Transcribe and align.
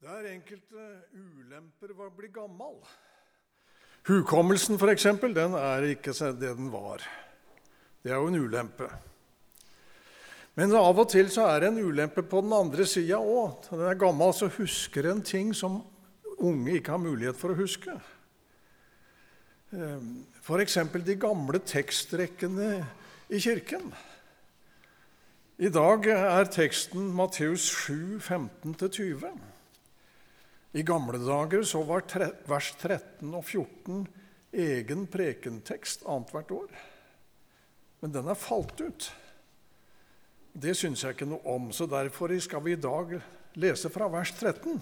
Det 0.00 0.08
er 0.08 0.30
enkelte 0.30 0.84
ulemper 1.12 1.90
ved 1.92 2.06
å 2.06 2.12
bli 2.16 2.28
gammel. 2.32 2.78
Hukommelsen, 4.08 4.78
f.eks., 4.80 5.04
den 5.36 5.56
er 5.58 5.84
ikke 5.90 6.14
det 6.40 6.54
den 6.56 6.70
var. 6.72 7.04
Det 8.00 8.08
er 8.08 8.16
jo 8.16 8.30
en 8.30 8.38
ulempe. 8.40 8.88
Men 10.56 10.72
av 10.72 11.02
og 11.02 11.10
til 11.12 11.28
så 11.28 11.50
er 11.50 11.60
det 11.60 11.68
en 11.74 11.82
ulempe 11.84 12.24
på 12.24 12.40
den 12.40 12.56
andre 12.56 12.88
sida 12.88 13.20
òg. 13.20 13.68
Når 13.68 13.82
den 13.82 13.90
er 13.90 14.00
gammel, 14.00 14.32
så 14.32 14.48
husker 14.56 15.10
en 15.10 15.20
ting 15.20 15.52
som 15.52 15.82
unge 16.40 16.78
ikke 16.78 16.96
har 16.96 17.04
mulighet 17.04 17.36
for 17.36 17.52
å 17.52 17.60
huske. 17.60 17.98
F.eks. 20.40 20.80
de 21.12 21.20
gamle 21.20 21.60
tekstrekkene 21.60 22.72
i 23.28 23.44
kirken. 23.44 23.92
I 25.60 25.68
dag 25.68 26.08
er 26.16 26.48
teksten 26.56 27.12
Matteus 27.12 27.68
7, 27.84 28.16
15-20. 28.24 29.49
I 30.72 30.82
gamle 30.86 31.18
dager 31.18 31.64
så 31.66 31.82
var 31.82 32.04
vers 32.46 32.70
13 32.78 33.34
og 33.34 33.42
14 33.42 34.04
egen 34.52 35.06
prekentekst 35.10 36.04
annethvert 36.06 36.52
år. 36.54 36.70
Men 38.00 38.14
den 38.14 38.30
er 38.30 38.38
falt 38.38 38.78
ut. 38.80 39.10
Det 40.52 40.74
syns 40.78 41.02
jeg 41.04 41.14
ikke 41.14 41.28
noe 41.30 41.42
om, 41.46 41.68
så 41.74 41.86
derfor 41.90 42.32
skal 42.42 42.62
vi 42.64 42.74
i 42.74 42.80
dag 42.80 43.18
lese 43.58 43.90
fra 43.90 44.08
vers 44.10 44.32
13 44.38 44.78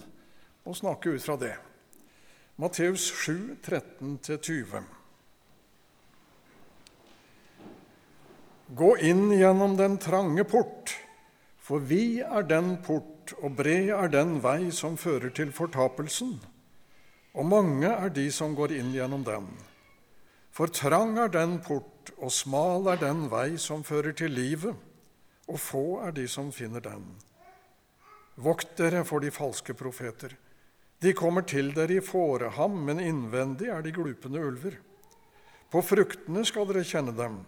og 0.69 0.77
snakke 0.77 1.17
ut 1.17 1.25
fra 1.25 1.37
det. 1.41 1.57
Matteus 2.61 3.09
7, 3.25 3.57
13-20. 3.65 4.85
Gå 8.77 8.89
inn 9.09 9.31
gjennom 9.33 9.77
den 9.79 9.97
trange 10.03 10.45
port, 10.45 10.93
for 11.57 11.81
vi 11.81 12.21
er 12.21 12.45
den 12.45 12.75
port 12.85 13.18
og 13.43 13.57
bred 13.59 13.91
er 13.95 14.11
den 14.13 14.39
vei 14.45 14.71
som 14.75 14.97
fører 14.97 15.31
til 15.35 15.53
fortapelsen, 15.55 16.39
og 17.35 17.47
mange 17.47 17.89
er 17.91 18.11
de 18.15 18.27
som 18.35 18.57
går 18.59 18.75
inn 18.79 18.91
gjennom 18.95 19.25
den. 19.27 19.47
For 20.55 20.71
trang 20.75 21.19
er 21.23 21.31
den 21.31 21.61
port, 21.63 22.13
og 22.19 22.33
smal 22.35 22.89
er 22.91 22.99
den 22.99 23.29
vei 23.31 23.57
som 23.61 23.85
fører 23.87 24.17
til 24.17 24.33
livet, 24.35 24.75
og 25.49 25.61
få 25.61 25.85
er 26.07 26.17
de 26.17 26.27
som 26.29 26.51
finner 26.53 26.83
den. 26.85 27.05
Vokt 28.39 28.77
dere 28.79 29.05
for 29.07 29.23
de 29.23 29.31
falske 29.35 29.75
profeter. 29.75 30.35
De 30.99 31.13
kommer 31.15 31.47
til 31.47 31.71
dere 31.75 31.99
i 31.99 32.03
fåreham, 32.03 32.75
men 32.87 33.01
innvendig 33.03 33.71
er 33.71 33.83
de 33.83 33.95
glupende 33.95 34.43
ulver. 34.43 34.75
På 35.71 35.83
fruktene 35.85 36.45
skal 36.47 36.67
dere 36.71 36.87
kjenne 36.87 37.15
dem. 37.15 37.41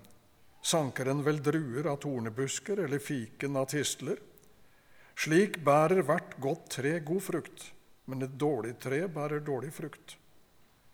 Sanker 0.63 1.09
en 1.09 1.23
vel 1.25 1.41
druer 1.43 1.89
av 1.91 2.03
tornebusker 2.03 2.83
eller 2.85 3.03
fiken 3.03 3.57
av 3.57 3.71
tistler? 3.73 4.19
Slik 5.21 5.59
bærer 5.61 6.01
hvert 6.09 6.39
godt 6.41 6.71
tre 6.79 6.95
god 7.05 7.21
frukt, 7.21 7.65
men 8.09 8.25
et 8.25 8.39
dårlig 8.41 8.79
tre 8.81 9.03
bærer 9.05 9.43
dårlig 9.45 9.69
frukt. 9.77 10.15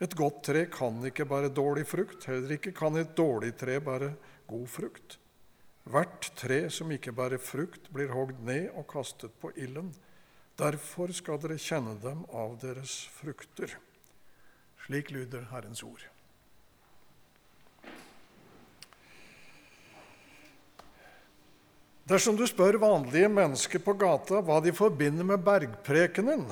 Et 0.02 0.16
godt 0.18 0.40
tre 0.48 0.64
kan 0.66 0.98
ikke 1.06 1.28
bære 1.30 1.52
dårlig 1.54 1.84
frukt, 1.86 2.26
heller 2.26 2.56
ikke 2.56 2.72
kan 2.74 2.98
et 2.98 3.12
dårlig 3.14 3.52
tre 3.60 3.76
bære 3.78 4.08
god 4.50 4.66
frukt. 4.66 5.18
Hvert 5.86 6.32
tre 6.34 6.58
som 6.74 6.90
ikke 6.90 7.14
bærer 7.14 7.38
frukt, 7.38 7.86
blir 7.94 8.10
hogd 8.10 8.42
ned 8.42 8.66
og 8.74 8.88
kastet 8.90 9.36
på 9.38 9.52
ilden. 9.54 9.92
Derfor 10.58 11.14
skal 11.14 11.38
dere 11.38 11.60
kjenne 11.62 11.94
dem 12.02 12.26
av 12.34 12.58
deres 12.64 13.04
frukter. 13.20 13.78
Slik 14.88 15.14
lyder 15.14 15.46
Herrens 15.52 15.86
ord. 15.86 16.02
Dersom 22.06 22.36
du 22.38 22.44
spør 22.46 22.78
vanlige 22.78 23.26
mennesker 23.26 23.82
på 23.82 23.96
gata 23.98 24.38
hva 24.46 24.60
de 24.62 24.70
forbinder 24.74 25.26
med 25.26 25.42
bergprekenen, 25.42 26.44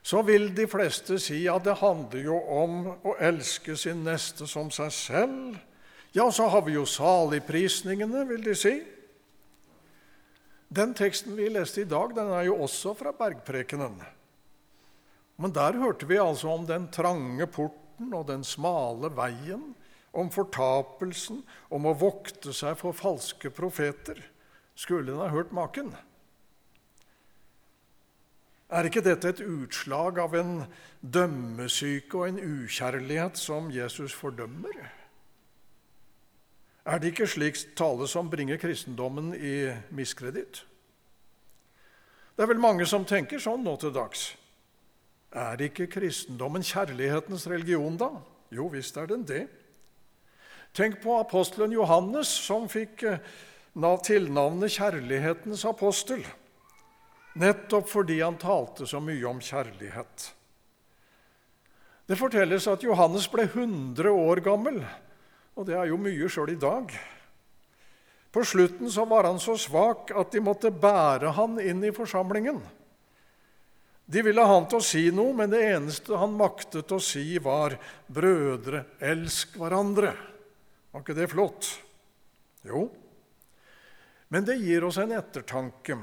så 0.00 0.22
vil 0.24 0.48
de 0.56 0.64
fleste 0.70 1.18
si 1.20 1.42
at 1.50 1.64
det 1.66 1.74
handler 1.82 2.22
jo 2.24 2.36
om 2.56 2.76
å 3.04 3.16
elske 3.20 3.74
sin 3.76 4.00
neste 4.06 4.46
som 4.48 4.70
seg 4.72 4.92
selv. 4.94 5.58
Ja, 6.16 6.30
så 6.32 6.46
har 6.48 6.62
vi 6.64 6.76
jo 6.76 6.86
saligprisningene, 6.88 8.22
vil 8.30 8.46
de 8.46 8.54
si. 8.56 8.72
Den 10.72 10.94
teksten 10.96 11.36
vi 11.36 11.50
leste 11.52 11.82
i 11.82 11.90
dag, 11.90 12.14
den 12.16 12.30
er 12.32 12.46
jo 12.46 12.54
også 12.64 12.94
fra 12.96 13.12
bergprekenen. 13.18 13.98
Men 15.36 15.52
der 15.52 15.76
hørte 15.82 16.08
vi 16.08 16.16
altså 16.22 16.54
om 16.54 16.64
den 16.64 16.86
trange 16.94 17.44
porten 17.50 18.14
og 18.16 18.24
den 18.30 18.46
smale 18.46 19.12
veien, 19.12 19.74
om 20.16 20.32
fortapelsen, 20.32 21.42
om 21.68 21.90
å 21.90 21.94
vokte 21.98 22.56
seg 22.56 22.78
for 22.80 22.96
falske 22.96 23.52
profeter 23.52 24.22
skulle 24.76 25.12
en 25.12 25.24
ha 25.24 25.32
hørt 25.32 25.52
maken. 25.56 25.94
Er 28.66 28.88
ikke 28.88 29.04
dette 29.06 29.30
et 29.30 29.40
utslag 29.46 30.18
av 30.18 30.34
en 30.34 30.64
dømmesyke 31.00 32.18
og 32.18 32.28
en 32.28 32.40
ukjærlighet 32.42 33.38
som 33.38 33.70
Jesus 33.70 34.14
fordømmer? 34.14 34.74
Er 36.86 36.98
det 36.98 37.12
ikke 37.14 37.26
slik 37.30 37.58
tale 37.78 38.08
som 38.10 38.30
bringer 38.30 38.58
kristendommen 38.62 39.32
i 39.34 39.70
miskreditt? 39.90 40.64
Det 42.36 42.42
er 42.42 42.50
vel 42.50 42.60
mange 42.60 42.86
som 42.86 43.06
tenker 43.06 43.40
sånn 43.42 43.64
nå 43.64 43.76
til 43.80 43.94
dags. 43.94 44.34
Er 45.32 45.62
ikke 45.62 45.88
kristendommen 45.90 46.62
kjærlighetens 46.62 47.46
religion, 47.50 47.96
da? 47.98 48.10
Jo 48.54 48.68
visst 48.70 48.96
er 48.96 49.08
den 49.10 49.24
det. 49.26 49.46
Tenk 50.76 51.00
på 51.02 51.16
apostelen 51.18 51.72
Johannes, 51.72 52.28
som 52.28 52.68
fikk 52.68 53.02
eh, 53.08 53.22
tilnavnet 53.76 54.72
kjærlighetens 54.72 55.64
apostel, 55.68 56.22
nettopp 57.36 57.90
fordi 57.90 58.22
han 58.22 58.38
talte 58.40 58.86
så 58.88 59.02
mye 59.04 59.26
om 59.28 59.40
kjærlighet. 59.40 60.30
Det 62.06 62.16
fortelles 62.16 62.68
at 62.70 62.86
Johannes 62.86 63.26
ble 63.28 63.44
100 63.50 64.08
år 64.08 64.40
gammel, 64.40 64.80
og 65.56 65.66
det 65.68 65.76
er 65.76 65.90
jo 65.90 66.00
mye 66.00 66.28
sjøl 66.30 66.54
i 66.54 66.60
dag. 66.60 66.94
På 68.32 68.44
slutten 68.44 68.90
så 68.92 69.04
var 69.08 69.28
han 69.28 69.40
så 69.42 69.56
svak 69.58 70.12
at 70.16 70.32
de 70.32 70.42
måtte 70.44 70.70
bære 70.70 71.34
han 71.36 71.60
inn 71.60 71.84
i 71.84 71.92
forsamlingen. 71.92 72.60
De 74.06 74.22
ville 74.22 74.42
ha 74.42 74.52
han 74.54 74.68
til 74.70 74.78
å 74.78 74.86
si 74.86 75.08
noe, 75.10 75.34
men 75.34 75.50
det 75.50 75.64
eneste 75.66 76.16
han 76.20 76.36
maktet 76.38 76.92
å 76.94 77.00
si, 77.02 77.40
var 77.42 77.74
'Brødre, 78.06 78.84
elsk 79.02 79.56
hverandre'. 79.58 80.14
Var 80.92 81.02
ikke 81.02 81.16
det 81.16 81.30
flott? 81.32 81.72
Jo, 82.62 82.86
men 84.28 84.46
det 84.46 84.58
gir 84.60 84.84
oss 84.86 84.98
en 84.98 85.14
ettertanke. 85.14 85.98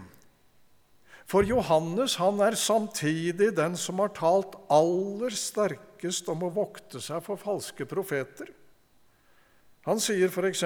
For 1.30 1.48
Johannes 1.48 2.18
han 2.20 2.42
er 2.44 2.58
samtidig 2.60 3.54
den 3.58 3.78
som 3.80 4.02
har 4.04 4.12
talt 4.16 4.58
aller 4.72 5.36
sterkest 5.36 6.28
om 6.32 6.44
å 6.44 6.52
vokte 6.54 7.02
seg 7.04 7.24
for 7.26 7.40
falske 7.40 7.88
profeter. 7.90 8.50
Han 9.88 10.00
sier 10.04 10.32
f.eks.: 10.32 10.64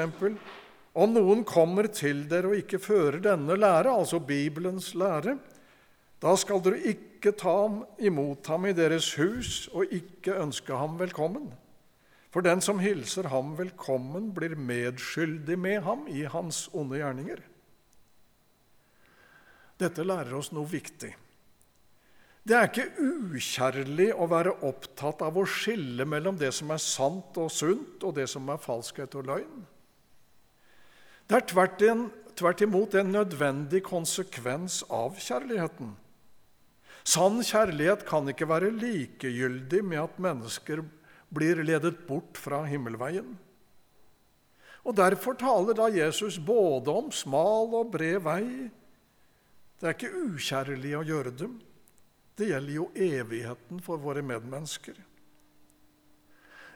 Om 0.98 1.14
noen 1.14 1.44
kommer 1.46 1.90
til 1.94 2.26
dere 2.30 2.52
og 2.52 2.58
ikke 2.58 2.82
fører 2.82 3.22
denne 3.22 3.58
lære, 3.58 3.94
altså 3.94 4.20
Bibelens 4.20 4.94
lære, 4.98 5.38
da 6.22 6.34
skal 6.38 6.62
dere 6.66 6.82
ikke 6.94 7.34
ta 7.38 7.58
imot 8.02 8.50
ham 8.50 8.66
i 8.66 8.74
deres 8.78 9.12
hus 9.18 9.68
og 9.74 9.94
ikke 9.94 10.40
ønske 10.42 10.74
ham 10.74 10.98
velkommen. 10.98 11.52
For 12.34 12.44
den 12.44 12.62
som 12.62 12.82
hilser 12.84 13.30
ham 13.32 13.54
velkommen, 13.58 14.34
blir 14.36 14.58
medskyldig 14.60 15.56
med 15.60 15.84
ham 15.86 16.08
i 16.12 16.26
hans 16.28 16.66
onde 16.76 17.00
gjerninger. 17.00 17.40
Dette 19.78 20.04
lærer 20.04 20.34
oss 20.36 20.52
noe 20.52 20.68
viktig. 20.70 21.14
Det 22.48 22.56
er 22.56 22.70
ikke 22.70 23.08
ukjærlig 23.36 24.12
å 24.16 24.28
være 24.32 24.54
opptatt 24.66 25.22
av 25.26 25.36
å 25.36 25.44
skille 25.50 26.06
mellom 26.08 26.38
det 26.40 26.54
som 26.56 26.72
er 26.72 26.80
sant 26.80 27.36
og 27.42 27.52
sunt, 27.52 28.04
og 28.08 28.16
det 28.16 28.28
som 28.32 28.48
er 28.54 28.62
falskhet 28.64 29.18
og 29.20 29.28
løgn. 29.28 29.66
Det 31.28 31.36
er 31.36 31.48
tvert, 31.52 32.62
imot 32.64 32.96
en 32.96 33.12
nødvendig 33.12 33.82
konsekvens 33.84 34.80
av 34.94 35.20
kjærligheten. 35.20 35.92
Sann 37.08 37.42
kjærlighet 37.44 38.06
kan 38.08 38.28
ikke 38.32 38.48
være 38.48 38.72
likegyldig 38.76 39.84
med 39.84 40.06
at 40.06 40.22
mennesker 40.24 40.86
blir 41.30 41.64
ledet 41.64 42.06
bort 42.08 42.40
fra 42.40 42.64
himmelveien. 42.68 43.36
Og 44.88 44.96
Derfor 44.96 45.36
taler 45.36 45.76
da 45.76 45.90
Jesus 45.92 46.38
både 46.40 46.94
om 46.94 47.10
smal 47.12 47.74
og 47.76 47.92
bred 47.92 48.22
vei, 48.24 48.44
det 49.78 49.86
er 49.86 49.94
ikke 49.94 50.22
ukjærlig 50.32 50.94
å 50.98 51.04
gjøre 51.06 51.34
dem. 51.38 51.58
Det 52.38 52.48
gjelder 52.50 52.74
jo 52.74 52.88
evigheten 52.96 53.82
for 53.84 54.02
våre 54.02 54.24
medmennesker. 54.26 54.96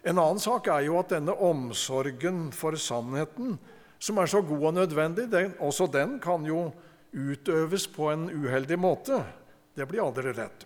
En 0.02 0.18
annen 0.18 0.42
sak 0.42 0.68
er 0.74 0.88
jo 0.88 0.98
at 1.00 1.14
denne 1.14 1.34
omsorgen 1.46 2.50
for 2.54 2.78
sannheten, 2.78 3.56
som 4.02 4.18
er 4.18 4.30
så 4.30 4.42
god 4.42 4.68
og 4.72 4.76
nødvendig, 4.80 5.28
den, 5.30 5.54
også 5.62 5.86
den 5.94 6.18
kan 6.22 6.46
jo 6.46 6.72
utøves 7.14 7.86
på 7.92 8.10
en 8.10 8.28
uheldig 8.34 8.80
måte. 8.82 9.22
Det 9.78 9.86
blir 9.90 10.02
aldri 10.04 10.34
rett. 10.34 10.66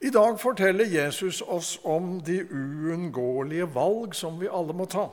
I 0.00 0.10
dag 0.12 0.40
forteller 0.40 0.84
Jesus 0.84 1.40
oss 1.42 1.78
om 1.82 2.18
de 2.24 2.42
uunngåelige 2.44 3.68
valg 3.72 4.14
som 4.14 4.38
vi 4.40 4.48
alle 4.48 4.74
må 4.76 4.84
ta. 4.86 5.08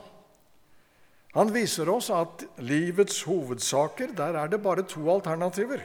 Han 1.34 1.50
viser 1.50 1.88
oss 1.90 2.10
at 2.14 2.44
livets 2.62 3.22
hovedsaker, 3.26 4.12
der 4.14 4.36
er 4.38 4.48
det 4.52 4.62
bare 4.62 4.84
to 4.86 5.08
alternativer. 5.10 5.80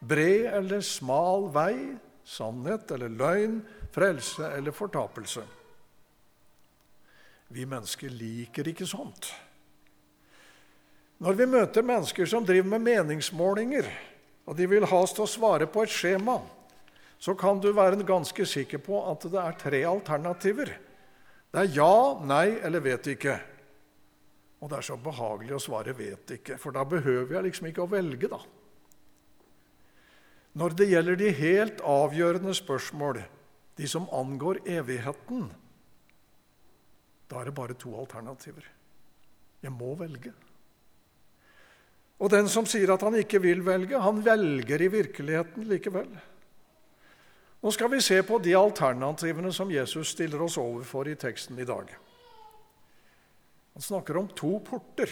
bred 0.00 0.46
eller 0.52 0.80
smal 0.80 1.48
vei, 1.54 1.96
sannhet 2.24 2.90
eller 2.90 3.08
løgn, 3.08 3.60
frelse 3.92 4.50
eller 4.56 4.70
fortapelse. 4.70 5.42
Vi 7.48 7.64
mennesker 7.64 8.10
liker 8.10 8.68
ikke 8.68 8.86
sånt. 8.86 9.30
Når 11.18 11.32
vi 11.32 11.46
møter 11.46 11.82
mennesker 11.82 12.26
som 12.26 12.44
driver 12.44 12.68
med 12.68 12.84
meningsmålinger, 12.84 13.86
og 14.46 14.56
de 14.56 14.66
vil 14.68 14.84
ha 14.84 14.98
oss 15.00 15.14
til 15.16 15.24
å 15.24 15.30
svare 15.30 15.66
på 15.66 15.82
et 15.82 15.94
skjema, 15.94 16.40
så 17.18 17.34
kan 17.34 17.60
du 17.60 17.70
være 17.72 18.04
ganske 18.06 18.46
sikker 18.46 18.82
på 18.84 19.00
at 19.10 19.24
det 19.30 19.40
er 19.40 19.58
tre 19.60 19.82
alternativer. 19.88 20.72
Det 21.52 21.62
er 21.62 21.76
ja, 21.78 22.20
nei 22.20 22.58
eller 22.60 22.84
vet 22.84 23.08
ikke. 23.14 23.38
Og 24.60 24.70
det 24.70 24.78
er 24.78 24.86
så 24.88 24.96
behagelig 25.00 25.56
å 25.56 25.62
svare 25.62 25.92
'vet 25.92 26.30
ikke', 26.38 26.58
for 26.58 26.72
da 26.72 26.84
behøver 26.84 27.34
jeg 27.36 27.44
liksom 27.44 27.66
ikke 27.66 27.84
å 27.84 27.90
velge, 27.90 28.28
da. 28.28 28.40
Når 30.56 30.76
det 30.76 30.88
gjelder 30.88 31.16
de 31.16 31.30
helt 31.32 31.80
avgjørende 31.84 32.54
spørsmål, 32.54 33.20
de 33.76 33.88
som 33.88 34.08
angår 34.08 34.62
evigheten, 34.64 35.50
da 37.28 37.40
er 37.40 37.44
det 37.44 37.54
bare 37.54 37.74
to 37.74 37.92
alternativer. 37.98 38.64
Jeg 39.62 39.72
må 39.72 39.94
velge. 39.94 40.32
Og 42.16 42.30
den 42.32 42.48
som 42.48 42.64
sier 42.64 42.94
at 42.94 43.02
han 43.04 43.18
ikke 43.18 43.42
vil 43.44 43.60
velge, 43.66 44.00
han 44.00 44.22
velger 44.24 44.80
i 44.80 44.88
virkeligheten 44.88 45.68
likevel. 45.68 46.08
Nå 47.66 47.72
skal 47.74 47.90
vi 47.90 47.98
se 47.98 48.20
på 48.22 48.36
de 48.38 48.52
alternativene 48.54 49.50
som 49.50 49.70
Jesus 49.74 50.12
stiller 50.14 50.42
oss 50.44 50.54
overfor 50.62 51.08
i 51.10 51.16
teksten 51.18 51.58
i 51.58 51.64
dag. 51.66 51.88
Han 53.74 53.82
snakker 53.82 54.16
om 54.20 54.28
to 54.38 54.60
porter. 54.62 55.10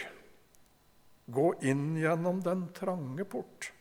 Gå 1.27 1.49
inn 1.67 1.97
gjennom 1.99 2.39
den 2.45 2.69
trange 2.77 3.25
port. 3.27 3.73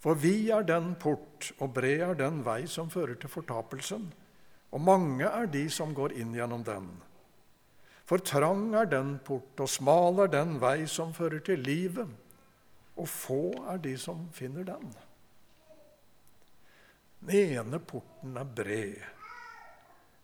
For 0.00 0.16
vi 0.16 0.48
er 0.48 0.64
den 0.64 0.94
port, 0.96 1.50
og 1.60 1.74
bred 1.76 2.06
er 2.06 2.16
den 2.16 2.38
vei 2.46 2.62
som 2.64 2.88
fører 2.88 3.18
til 3.20 3.28
fortapelsen. 3.28 4.06
Og 4.72 4.80
mange 4.80 5.28
er 5.28 5.50
de 5.52 5.66
som 5.68 5.92
går 5.92 6.14
inn 6.16 6.32
gjennom 6.32 6.64
den. 6.64 6.86
For 8.08 8.24
trang 8.24 8.70
er 8.72 8.88
den 8.88 9.18
port, 9.20 9.52
og 9.60 9.68
smal 9.68 10.24
er 10.24 10.32
den 10.32 10.56
vei 10.64 10.86
som 10.88 11.12
fører 11.12 11.44
til 11.44 11.60
livet. 11.60 12.08
Og 12.96 13.04
få 13.04 13.42
er 13.68 13.84
de 13.84 13.98
som 14.00 14.30
finner 14.32 14.64
den. 14.72 14.88
Den 17.20 17.58
ene 17.58 17.80
porten 17.82 18.36
er 18.38 18.44
bred. 18.44 18.98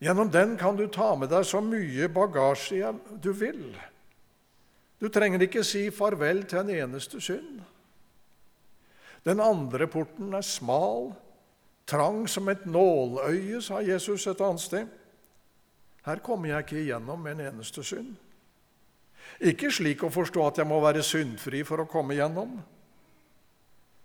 Gjennom 0.04 0.30
den 0.30 0.56
kan 0.60 0.76
du 0.76 0.86
ta 0.92 1.14
med 1.16 1.30
deg 1.32 1.46
så 1.48 1.62
mye 1.64 2.08
bagasje 2.12 2.92
du 3.22 3.30
vil. 3.32 3.66
Du 5.00 5.08
trenger 5.12 5.42
ikke 5.46 5.64
si 5.66 5.86
farvel 5.94 6.44
til 6.48 6.62
en 6.62 6.74
eneste 6.74 7.20
synd. 7.22 7.62
Den 9.24 9.40
andre 9.40 9.88
porten 9.88 10.34
er 10.36 10.44
smal, 10.44 11.14
trang 11.88 12.26
som 12.28 12.48
et 12.52 12.66
nåløye, 12.68 13.62
sa 13.64 13.80
Jesus 13.84 14.26
et 14.28 14.40
annet 14.44 14.60
sted. 14.60 14.92
Her 16.04 16.20
kommer 16.20 16.50
jeg 16.50 16.66
ikke 16.66 16.82
igjennom 16.82 17.22
med 17.24 17.38
en 17.38 17.46
eneste 17.48 17.84
synd. 17.84 18.12
Ikke 19.40 19.70
slik 19.72 20.04
å 20.04 20.12
forstå 20.12 20.44
at 20.46 20.60
jeg 20.60 20.68
må 20.68 20.82
være 20.84 21.02
syndfri 21.04 21.62
for 21.64 21.80
å 21.80 21.88
komme 21.88 22.12
igjennom. 22.16 22.58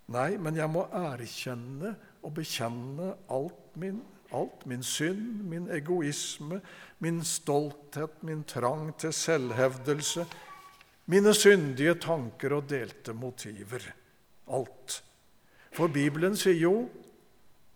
Nei, 0.10 0.30
men 0.42 0.56
jeg 0.58 0.72
må 0.72 0.88
erkjenne 0.96 1.94
og 2.24 2.34
bekjenne 2.38 3.14
alt 3.32 3.76
min, 3.80 4.02
alt 4.36 4.66
min 4.70 4.84
synd, 4.84 5.44
min 5.50 5.70
egoisme, 5.74 6.62
min 7.00 7.24
stolthet, 7.26 8.22
min 8.24 8.44
trang 8.44 8.92
til 9.00 9.14
selvhevdelse, 9.14 10.26
mine 11.10 11.34
syndige 11.34 11.96
tanker 12.04 12.54
og 12.60 12.68
delte 12.70 13.16
motiver. 13.18 13.88
Alt. 14.50 15.00
For 15.74 15.90
Bibelen 15.94 16.36
sier 16.38 16.60
jo 16.60 16.74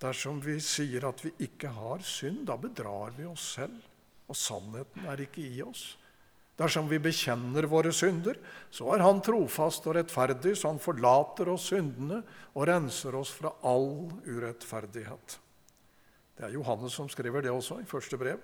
dersom 0.04 0.42
vi 0.44 0.57
sier 0.62 1.06
at 1.07 1.22
vi 1.24 1.31
ikke 1.46 1.72
har 1.72 2.04
synd, 2.06 2.44
da 2.50 2.57
bedrar 2.60 3.13
vi 3.18 3.25
oss 3.30 3.54
selv, 3.56 3.78
og 4.28 4.38
sannheten 4.38 5.07
er 5.07 5.24
ikke 5.24 5.44
i 5.46 5.62
oss. 5.63 5.94
Dersom 6.59 6.85
vi 6.89 7.00
bekjenner 7.01 7.65
våre 7.65 7.89
synder, 7.95 8.38
så 8.69 8.91
er 8.94 9.01
Han 9.01 9.21
trofast 9.25 9.88
og 9.89 9.95
rettferdig, 9.97 10.53
så 10.57 10.69
Han 10.69 10.81
forlater 10.81 11.50
oss 11.50 11.71
syndene 11.71 12.21
og 12.53 12.67
renser 12.69 13.15
oss 13.17 13.31
fra 13.33 13.55
all 13.65 14.11
urettferdighet. 14.27 15.39
Det 16.38 16.45
er 16.45 16.53
Johannes 16.53 16.94
som 16.94 17.09
skriver 17.09 17.41
det 17.41 17.53
også 17.53 17.79
i 17.81 17.89
første 17.89 18.17
brev. 18.17 18.41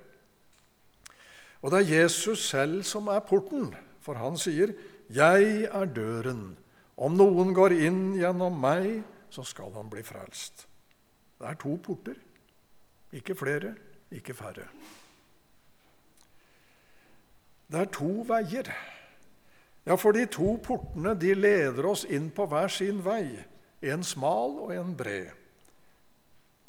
Og 1.61 1.71
det 1.73 1.81
er 1.81 2.01
Jesus 2.01 2.47
selv 2.49 2.83
som 2.87 3.09
er 3.11 3.25
porten, 3.25 3.73
for 3.99 4.15
han 4.15 4.37
sier, 4.37 4.73
'Jeg 5.09 5.65
er 5.65 5.85
døren. 5.85 6.57
Om 6.97 7.17
noen 7.17 7.53
går 7.53 7.71
inn 7.71 8.15
gjennom 8.15 8.59
meg, 8.61 9.03
så 9.29 9.43
skal 9.43 9.73
han 9.73 9.89
bli 9.89 10.01
frelst.' 10.01 10.65
Det 11.39 11.47
er 11.47 11.55
to 11.55 11.77
porter, 11.77 12.15
ikke 13.13 13.35
flere, 13.35 13.75
ikke 14.11 14.33
færre. 14.33 14.67
Det 17.69 17.83
er 17.83 17.91
to 17.93 18.23
veier. 18.25 18.69
Ja, 19.85 19.95
for 19.97 20.13
de 20.13 20.25
to 20.29 20.55
portene 20.65 21.15
de 21.17 21.35
leder 21.37 21.85
oss 21.89 22.03
inn 22.05 22.29
på 22.33 22.47
hver 22.49 22.69
sin 22.73 23.03
vei, 23.05 23.39
en 23.81 24.03
smal 24.05 24.57
og 24.65 24.73
en 24.75 24.95
bred. 24.97 25.31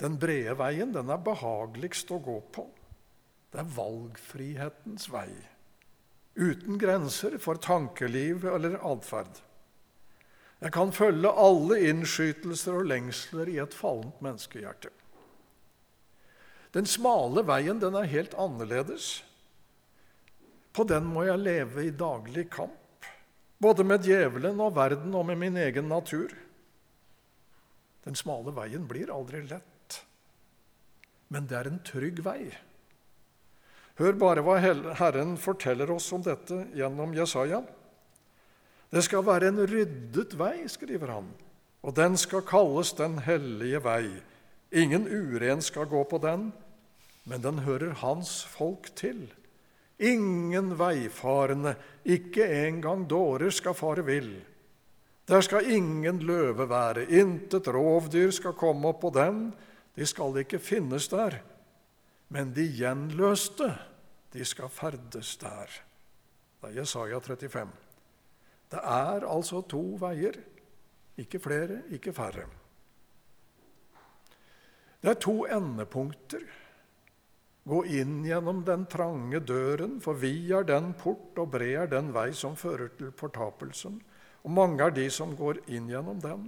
Den 0.01 0.17
brede 0.21 0.57
veien 0.57 0.93
den 0.95 1.13
er 1.13 1.21
behageligst 1.25 2.13
å 2.13 2.21
gå 2.25 2.39
på. 2.55 2.65
Det 3.51 3.61
er 3.61 3.73
valgfrihetens 3.77 5.09
vei, 5.13 5.29
uten 6.39 6.79
grenser 6.81 7.37
for 7.43 7.61
tankeliv 7.61 8.47
eller 8.49 8.79
atferd. 8.93 9.41
Jeg 10.61 10.73
kan 10.77 10.93
følge 10.93 11.33
alle 11.41 11.81
innskytelser 11.89 12.77
og 12.77 12.89
lengsler 12.93 13.49
i 13.49 13.59
et 13.63 13.75
fallent 13.75 14.21
menneskehjerte. 14.25 14.93
Den 16.77 16.87
smale 16.87 17.43
veien 17.49 17.81
den 17.83 17.97
er 17.99 18.09
helt 18.09 18.37
annerledes. 18.39 19.25
På 20.73 20.87
den 20.87 21.09
må 21.11 21.25
jeg 21.27 21.43
leve 21.43 21.85
i 21.87 21.91
daglig 21.91 22.47
kamp, 22.53 23.07
både 23.59 23.85
med 23.85 24.07
djevelen 24.07 24.61
og 24.63 24.77
verden 24.77 25.15
og 25.19 25.27
med 25.27 25.41
min 25.41 25.59
egen 25.59 25.91
natur. 25.91 26.31
Den 28.07 28.17
smale 28.17 28.55
veien 28.57 28.87
blir 28.89 29.11
aldri 29.13 29.43
lett, 29.49 30.01
men 31.29 31.49
det 31.51 31.59
er 31.59 31.71
en 31.71 31.83
trygg 31.85 32.23
vei. 32.25 32.45
Hør 34.01 34.17
bare 34.17 34.45
hva 34.47 34.57
Herren 34.63 35.35
forteller 35.37 35.91
oss 35.93 36.07
om 36.17 36.23
dette 36.25 36.63
gjennom 36.79 37.13
Jesaja. 37.13 37.61
Det 38.91 39.03
skal 39.05 39.27
være 39.27 39.51
en 39.51 39.61
ryddet 39.69 40.33
vei, 40.41 40.65
skriver 40.73 41.13
han, 41.13 41.29
og 41.85 41.95
den 41.99 42.17
skal 42.19 42.47
kalles 42.47 42.95
Den 42.97 43.19
hellige 43.27 43.83
vei. 43.85 44.07
Ingen 44.73 45.07
uren 45.07 45.61
skal 45.63 45.91
gå 45.91 46.01
på 46.09 46.19
den, 46.23 46.49
men 47.29 47.43
den 47.43 47.61
hører 47.67 47.93
hans 48.01 48.41
folk 48.49 48.89
til. 48.97 49.29
Ingen 50.01 50.73
veifarende, 50.79 51.75
ikke 52.09 52.47
engang 52.65 53.05
dårer, 53.09 53.51
skal 53.53 53.77
fare 53.77 54.05
vill. 54.07 54.33
Der 55.29 55.45
skal 55.45 55.69
ingen 55.71 56.23
løve 56.25 56.65
være, 56.69 57.05
intet 57.13 57.69
rovdyr 57.69 58.33
skal 58.33 58.57
komme 58.59 58.89
opp 58.91 59.03
på 59.05 59.11
den, 59.15 59.51
de 59.95 60.07
skal 60.09 60.41
ikke 60.41 60.59
finnes 60.59 61.09
der. 61.13 61.37
Men 62.33 62.55
de 62.57 62.65
gjenløste, 62.65 63.69
de 64.33 64.45
skal 64.47 64.73
ferdes 64.73 65.37
der. 65.43 65.69
Det 66.61 66.71
er 66.71 66.81
Jesaja 66.81 67.21
35. 67.21 67.71
Det 68.71 68.81
er 68.81 69.27
altså 69.27 69.61
to 69.69 69.83
veier, 70.01 70.39
ikke 71.19 71.41
flere, 71.43 71.83
ikke 71.91 72.15
færre. 72.17 72.47
Det 75.01 75.11
er 75.11 75.21
to 75.21 75.45
endepunkter 75.49 76.45
Gå 77.65 77.85
inn 77.85 78.23
gjennom 78.25 78.63
den 78.65 78.87
trange 78.89 79.41
døren, 79.45 79.99
for 80.01 80.17
vi 80.17 80.51
er 80.53 80.65
den 80.65 80.95
port, 80.97 81.37
og 81.39 81.51
bred 81.53 81.77
er 81.83 81.91
den 81.93 82.09
vei 82.15 82.31
som 82.33 82.57
fører 82.57 82.89
til 82.97 83.13
fortapelsen. 83.17 84.01
Og 84.45 84.51
mange 84.57 84.83
er 84.83 84.95
de 84.97 85.07
som 85.13 85.37
går 85.37 85.61
inn 85.69 85.91
gjennom 85.91 86.23
den. 86.25 86.47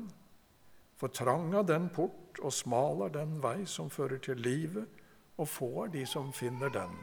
For 0.96 1.12
trang 1.12 1.52
er 1.58 1.66
den 1.68 1.90
port, 1.92 2.40
og 2.40 2.52
smal 2.54 3.04
er 3.06 3.12
den 3.18 3.36
vei 3.42 3.66
som 3.68 3.90
fører 3.92 4.22
til 4.24 4.40
livet, 4.40 4.88
og 5.36 5.48
få 5.48 5.84
er 5.84 5.92
de 5.98 6.06
som 6.08 6.32
finner 6.32 6.72
den. 6.72 6.96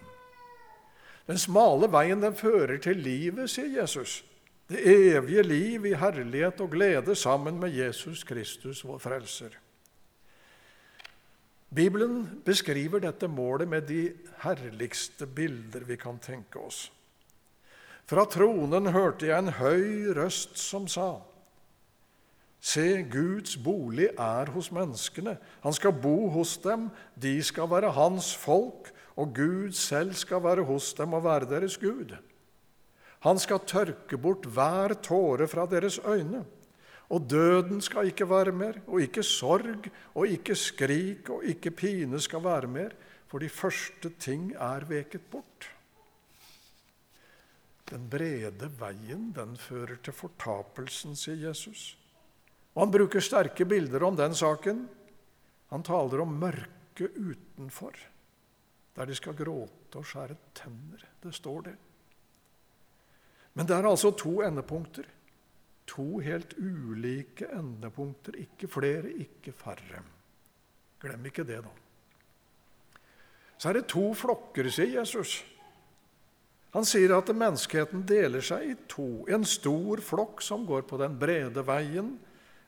Den 1.30 1.38
smale 1.38 1.92
veien 1.94 2.24
den 2.24 2.34
fører 2.34 2.80
til 2.82 2.98
livet, 3.06 3.51
sier 3.54 3.70
Jesus. 3.82 4.24
Det 4.70 4.82
evige 4.86 5.44
liv 5.44 5.86
i 5.86 5.96
herlighet 5.98 6.62
og 6.62 6.72
glede 6.74 7.16
sammen 7.16 7.60
med 7.62 7.74
Jesus 7.74 8.24
Kristus, 8.24 8.82
vår 8.86 8.98
frelser. 8.98 9.54
Bibelen 11.70 12.42
beskriver 12.46 13.04
dette 13.04 13.28
målet 13.30 13.70
med 13.70 13.86
de 13.90 14.14
herligste 14.42 15.28
bilder 15.30 15.86
vi 15.86 15.98
kan 16.02 16.18
tenke 16.18 16.60
oss. 16.60 16.88
Fra 18.10 18.26
tronen 18.26 18.90
hørte 18.90 19.28
jeg 19.30 19.38
en 19.38 19.54
høy 19.54 20.10
røst 20.18 20.58
som 20.58 20.88
sa:" 20.90 21.22
Se, 22.60 23.04
Guds 23.08 23.56
bolig 23.56 24.10
er 24.20 24.50
hos 24.52 24.68
menneskene. 24.76 25.38
Han 25.64 25.74
skal 25.74 25.94
bo 25.96 26.28
hos 26.34 26.58
dem, 26.60 26.90
de 27.16 27.38
skal 27.44 27.70
være 27.72 27.94
hans 27.96 28.34
folk, 28.36 28.90
og 29.16 29.32
Gud 29.36 29.72
selv 29.72 30.14
skal 30.14 30.44
være 30.44 30.66
hos 30.68 30.94
dem 30.94 31.14
og 31.14 31.24
være 31.24 31.48
deres 31.48 31.78
Gud. 31.78 32.18
Han 33.24 33.40
skal 33.40 33.64
tørke 33.68 34.18
bort 34.18 34.46
hver 34.46 34.94
tåre 35.04 35.48
fra 35.48 35.66
deres 35.72 36.00
øyne, 36.04 36.44
Og 37.10 37.25
døden 37.25 37.82
skal 37.82 38.12
ikke 38.12 38.28
være 38.30 38.54
mer, 38.54 38.82
og 38.88 39.01
ikke 39.01 39.24
sorg, 39.25 39.89
og 40.13 40.28
ikke 40.30 40.56
skrik, 40.56 41.30
og 41.34 41.44
ikke 41.44 41.72
pine 41.74 42.20
skal 42.22 42.44
være 42.46 42.70
mer, 42.70 42.94
for 43.30 43.42
de 43.42 43.50
første 43.50 44.12
ting 44.22 44.51
er 44.54 44.86
veket 44.89 45.25
bort. 45.32 45.70
Den 47.89 48.06
brede 48.10 48.70
veien, 48.78 49.32
den 49.34 49.56
fører 49.58 49.98
til 50.06 50.13
fortapelsen, 50.13 51.16
sier 51.18 51.48
Jesus. 51.48 51.96
Og 52.75 52.86
Han 52.86 52.94
bruker 52.94 53.24
sterke 53.25 53.66
bilder 53.66 54.06
om 54.06 54.18
den 54.18 54.36
saken. 54.38 54.86
Han 55.74 55.84
taler 55.84 56.22
om 56.22 56.38
mørket 56.42 57.18
utenfor, 57.18 57.98
der 58.96 59.06
de 59.10 59.16
skal 59.18 59.38
gråte 59.38 59.98
og 59.98 60.06
skjære 60.06 60.38
tenner. 60.54 61.06
Det 61.24 61.34
står 61.34 61.62
det. 61.66 61.75
Men 63.54 63.66
det 63.66 63.75
er 63.75 63.89
altså 63.89 64.12
to 64.13 64.42
endepunkter. 64.46 65.10
To 65.89 66.19
helt 66.24 66.55
ulike 66.60 67.50
endepunkter. 67.55 68.38
Ikke 68.39 68.69
flere, 68.72 69.12
ikke 69.25 69.53
færre. 69.55 70.03
Glem 71.00 71.29
ikke 71.29 71.46
det, 71.48 71.62
da. 71.65 71.72
Så 73.60 73.69
er 73.69 73.79
det 73.79 73.89
to 73.91 74.12
flokker, 74.15 74.69
sier 74.72 75.00
Jesus. 75.01 75.39
Han 76.75 76.86
sier 76.86 77.15
at 77.15 77.31
menneskeheten 77.34 78.03
deler 78.08 78.43
seg 78.46 78.65
i 78.69 78.75
to. 78.91 79.25
En 79.31 79.46
stor 79.48 80.01
flokk 80.05 80.43
som 80.46 80.67
går 80.69 80.86
på 80.88 81.00
den 81.01 81.17
brede 81.19 81.63
veien, 81.65 82.13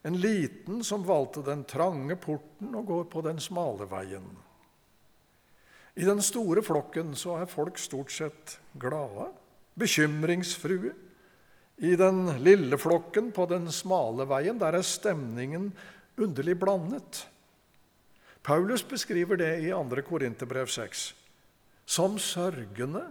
en 0.02 0.18
liten 0.18 0.82
som 0.84 1.06
valgte 1.06 1.44
den 1.46 1.62
trange 1.70 2.18
porten 2.18 2.74
og 2.74 2.88
går 2.90 3.04
på 3.14 3.22
den 3.28 3.38
smale 3.44 3.86
veien. 3.92 4.26
I 5.94 6.08
den 6.08 6.24
store 6.26 6.64
flokken 6.66 7.14
så 7.20 7.38
er 7.42 7.52
folk 7.52 7.78
stort 7.78 8.14
sett 8.16 8.58
glade, 8.82 9.28
bekymringsfrue. 9.78 10.96
I 11.82 11.96
den 11.98 12.28
lille 12.46 12.78
flokken 12.78 13.32
på 13.34 13.48
den 13.50 13.72
smale 13.74 14.28
veien 14.30 14.60
der 14.62 14.78
er 14.78 14.86
stemningen 14.86 15.72
underlig 16.22 16.56
blandet. 16.62 17.24
Paulus 18.46 18.84
beskriver 18.86 19.40
det 19.42 19.56
i 19.66 19.72
2. 19.74 20.06
Korinterbrev 20.06 20.70
6 20.70 21.10
som 21.92 22.16
sørgende 22.22 23.04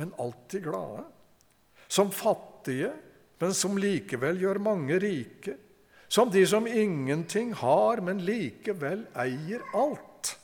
men 0.00 0.14
alltid 0.18 0.62
glade. 0.62 1.04
Som 1.88 2.10
fattige, 2.14 2.92
men 3.38 3.54
som 3.54 3.78
likevel 3.78 4.38
gjør 4.40 4.60
mange 4.62 4.98
rike. 5.02 5.56
Som 6.08 6.30
de 6.30 6.42
som 6.46 6.66
ingenting 6.66 7.52
har, 7.54 8.00
men 8.02 8.22
likevel 8.24 9.04
eier 9.18 9.64
alt. 9.76 10.36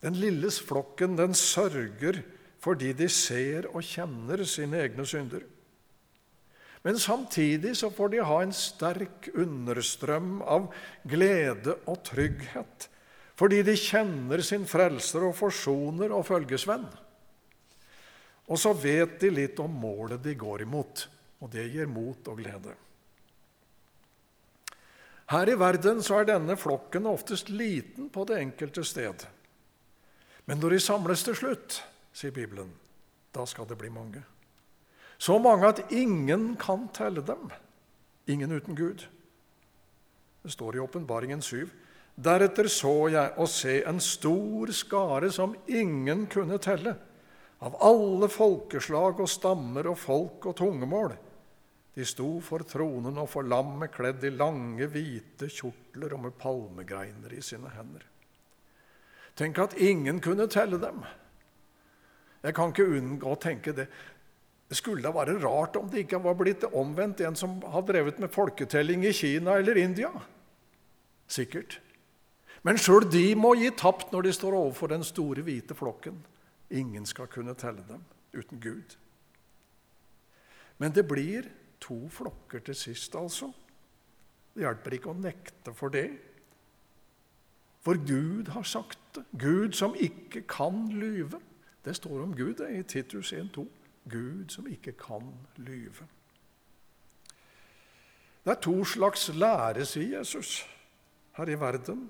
Den 0.00 0.16
lille 0.20 0.50
flokken, 0.50 1.16
den 1.18 1.34
sørger 1.36 2.20
fordi 2.60 2.92
de 2.96 3.08
ser 3.08 3.70
og 3.70 3.84
kjenner 3.84 4.44
sine 4.48 4.82
egne 4.84 5.06
synder. 5.08 5.44
Men 6.84 6.98
samtidig 7.00 7.74
så 7.76 7.90
får 7.92 8.12
de 8.14 8.24
ha 8.24 8.38
en 8.40 8.54
sterk 8.56 9.28
understrøm 9.36 10.40
av 10.40 10.70
glede 11.08 11.76
og 11.84 12.00
trygghet, 12.08 12.88
fordi 13.36 13.62
de 13.64 13.76
kjenner 13.76 14.40
sin 14.44 14.66
frelser 14.68 15.24
og 15.28 15.36
forsoner 15.36 16.12
og 16.16 16.26
følgesvenn. 16.28 16.88
Og 18.50 18.58
så 18.58 18.72
vet 18.74 19.20
de 19.20 19.30
litt 19.32 19.60
om 19.62 19.72
målet 19.72 20.22
de 20.24 20.34
går 20.36 20.64
imot, 20.64 21.04
og 21.40 21.52
det 21.52 21.68
gir 21.72 21.88
mot 21.88 22.32
og 22.32 22.40
glede. 22.40 22.72
Her 25.30 25.52
i 25.52 25.54
verden 25.54 26.00
så 26.02 26.18
er 26.18 26.32
denne 26.32 26.56
flokken 26.58 27.06
oftest 27.06 27.52
liten 27.54 28.08
på 28.10 28.24
det 28.26 28.40
enkelte 28.40 28.82
sted. 28.84 29.22
Men 30.48 30.58
når 30.58 30.74
de 30.74 30.80
samles 30.82 31.22
til 31.22 31.36
slutt, 31.38 31.76
sier 32.12 32.34
Bibelen, 32.34 32.72
da 33.32 33.46
skal 33.46 33.68
det 33.68 33.78
bli 33.78 33.90
mange. 33.90 34.22
Så 35.20 35.38
mange 35.38 35.68
at 35.68 35.92
ingen 35.92 36.54
kan 36.56 36.88
telle 36.96 37.20
dem. 37.20 37.50
Ingen 38.26 38.52
uten 38.52 38.74
Gud. 38.74 39.06
Det 40.42 40.50
står 40.50 40.76
i 40.76 40.80
Åpenbaringen 40.80 41.42
7. 41.42 41.68
Deretter 42.20 42.68
så 42.72 42.94
jeg 43.12 43.36
å 43.36 43.46
se 43.48 43.80
en 43.88 44.00
stor 44.00 44.72
skare 44.76 45.30
som 45.32 45.54
ingen 45.68 46.26
kunne 46.32 46.58
telle 46.60 46.96
av 47.60 47.76
alle 47.84 48.28
folkeslag 48.32 49.20
og 49.20 49.28
stammer 49.28 49.90
og 49.92 49.98
folk 50.00 50.48
og 50.48 50.56
tungemål. 50.56 51.12
De 51.96 52.06
sto 52.08 52.38
for 52.44 52.64
tronen 52.64 53.18
og 53.20 53.28
for 53.28 53.44
lammet 53.44 53.92
kledd 53.92 54.24
i 54.24 54.32
lange, 54.32 54.86
hvite 54.88 55.50
kjortler 55.52 56.14
og 56.16 56.24
med 56.26 56.36
palmegreiner 56.40 57.34
i 57.36 57.42
sine 57.44 57.72
hender. 57.74 58.06
Tenk 59.36 59.58
at 59.60 59.76
ingen 59.76 60.20
kunne 60.24 60.48
telle 60.48 60.80
dem. 60.80 61.02
Jeg 62.40 62.56
kan 62.56 62.72
ikke 62.72 62.88
unngå 62.88 63.34
å 63.34 63.40
tenke 63.40 63.74
det. 63.76 63.86
Det 64.70 64.78
skulle 64.78 65.02
da 65.02 65.12
være 65.12 65.40
rart 65.42 65.76
om 65.80 65.88
det 65.90 66.04
ikke 66.04 66.22
var 66.22 66.36
blitt 66.38 66.64
omvendt 66.70 67.20
en 67.26 67.36
som 67.36 67.58
har 67.72 67.82
drevet 67.88 68.20
med 68.22 68.32
folketelling 68.32 69.04
i 69.04 69.12
Kina 69.16 69.58
eller 69.58 69.80
India. 69.80 70.12
Sikkert. 71.30 71.80
Men 72.62 72.78
sjøl 72.78 73.06
de 73.10 73.24
må 73.38 73.54
gi 73.58 73.70
tapt 73.76 74.12
når 74.14 74.28
de 74.28 74.34
står 74.36 74.56
overfor 74.56 74.92
den 74.92 75.04
store, 75.06 75.42
hvite 75.44 75.74
flokken. 75.76 76.20
Ingen 76.70 77.06
skal 77.08 77.28
kunne 77.32 77.56
telle 77.58 77.82
dem 77.88 78.04
uten 78.36 78.60
Gud. 78.62 78.96
Men 80.78 80.94
det 80.94 81.06
blir 81.08 81.48
to 81.82 82.06
flokker 82.12 82.62
til 82.64 82.76
sist, 82.78 83.16
altså. 83.18 83.50
Det 84.54 84.64
hjelper 84.64 84.96
ikke 84.96 85.12
å 85.12 85.18
nekte 85.18 85.74
for 85.76 85.92
det. 85.92 86.08
For 87.84 87.98
Gud 88.06 88.52
har 88.54 88.66
sagt 88.68 88.98
det. 89.16 89.24
Gud 89.40 89.74
som 89.74 89.96
ikke 89.98 90.44
kan 90.46 90.86
lyve. 90.94 91.40
Det 91.84 91.94
står 91.96 92.22
om 92.22 92.36
Gud 92.36 92.56
det, 92.60 92.70
i 92.70 92.82
Titus 92.82 93.32
1,2. 93.32 93.66
Gud 94.10 94.50
som 94.50 94.68
ikke 94.68 94.92
kan 94.98 95.32
lyve. 95.56 96.06
Det 98.44 98.54
er 98.54 98.62
to 98.64 98.78
slags 98.88 99.28
lære, 99.36 99.84
sier 99.84 100.18
Jesus, 100.18 100.62
her 101.36 101.50
i 101.52 101.58
verden. 101.60 102.06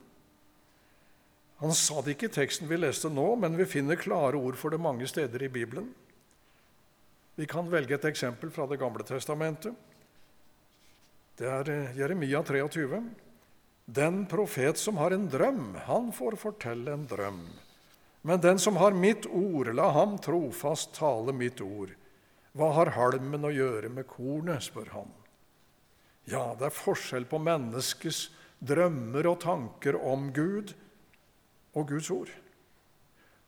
Han 1.61 1.75
sa 1.77 2.00
det 2.00 2.15
ikke 2.15 2.31
i 2.31 2.37
teksten 2.39 2.71
vi 2.71 2.79
leste 2.79 3.11
nå, 3.12 3.27
men 3.37 3.59
vi 3.59 3.69
finner 3.69 3.99
klare 4.00 4.39
ord 4.39 4.57
for 4.57 4.73
det 4.73 4.81
mange 4.81 5.09
steder 5.11 5.43
i 5.45 5.50
Bibelen. 5.53 5.91
Vi 7.37 7.47
kan 7.50 7.69
velge 7.73 7.99
et 7.99 8.07
eksempel 8.09 8.50
fra 8.53 8.67
Det 8.67 8.79
gamle 8.81 9.05
testamentet. 9.05 9.75
Det 11.37 11.49
er 11.49 11.71
eh, 11.73 11.99
Jeremia 11.99 12.43
23. 12.45 13.00
Den 13.91 14.25
profet 14.29 14.79
som 14.79 14.99
har 15.00 15.15
en 15.17 15.29
drøm, 15.29 15.75
han 15.87 16.11
får 16.12 16.37
fortelle 16.41 16.93
en 16.93 17.07
drøm. 17.09 17.43
Men 18.23 18.41
den 18.41 18.59
som 18.59 18.77
har 18.77 18.93
mitt 18.93 19.27
ord, 19.27 19.71
la 19.75 19.91
ham 19.91 20.19
trofast 20.19 20.93
tale 20.95 21.33
mitt 21.33 21.61
ord. 21.61 21.95
Hva 22.53 22.73
har 22.77 22.93
halmen 22.97 23.47
å 23.47 23.53
gjøre 23.55 23.89
med 23.93 24.09
kornet, 24.11 24.67
spør 24.67 24.91
han. 24.93 25.11
Ja, 26.29 26.53
det 26.59 26.69
er 26.69 26.77
forskjell 26.77 27.25
på 27.31 27.41
menneskets 27.43 28.29
drømmer 28.61 29.27
og 29.31 29.41
tanker 29.43 29.97
om 29.97 30.29
Gud 30.37 30.75
og 31.73 31.89
Guds 31.89 32.11
ord. 32.12 32.31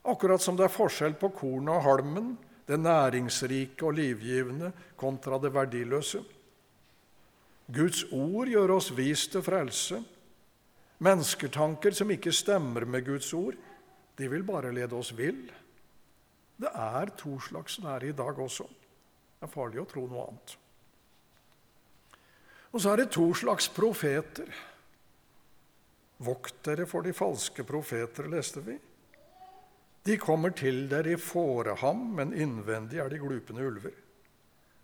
Akkurat 0.09 0.43
som 0.43 0.57
det 0.59 0.67
er 0.67 0.75
forskjell 0.75 1.15
på 1.21 1.31
kornet 1.37 1.77
og 1.77 1.85
halmen, 1.87 2.33
det 2.67 2.79
næringsrike 2.81 3.85
og 3.85 3.99
livgivende 3.99 4.73
kontra 4.99 5.39
det 5.43 5.53
verdiløse. 5.55 6.23
Guds 7.73 8.05
ord 8.13 8.49
gjør 8.51 8.77
oss 8.79 8.91
vis 8.97 9.27
til 9.31 9.45
frelse. 9.45 10.01
Mennesketanker 11.03 11.95
som 11.95 12.11
ikke 12.15 12.33
stemmer 12.35 12.87
med 12.87 13.07
Guds 13.07 13.31
ord, 13.35 13.59
de 14.17 14.29
vil 14.29 14.45
bare 14.45 14.73
lede 14.73 14.97
oss 14.97 15.13
vill. 15.17 15.47
Det 16.57 16.71
er 16.71 17.15
to 17.19 17.39
slags 17.41 17.79
lære 17.83 18.13
i 18.13 18.17
dag 18.17 18.39
også. 18.39 18.67
Det 18.67 19.49
er 19.49 19.53
farlig 19.53 19.81
å 19.83 19.89
tro 19.91 20.05
noe 20.07 20.27
annet. 20.29 20.57
Og 22.73 22.81
så 22.81 22.93
er 22.93 23.03
det 23.03 23.13
to 23.13 23.27
slags 23.37 23.69
profeter. 23.73 24.53
Vokt 26.23 26.63
dere 26.65 26.87
for 26.87 27.05
de 27.05 27.13
falske 27.17 27.65
profeter, 27.67 28.29
leste 28.31 28.63
vi. 28.65 28.77
De 30.03 30.17
kommer 30.19 30.55
til 30.57 30.87
dere 30.91 31.15
i 31.15 31.21
fåreham, 31.21 32.09
men 32.17 32.33
innvendig 32.35 33.01
er 33.03 33.11
de 33.11 33.21
glupende 33.23 33.67
ulver. 33.67 33.95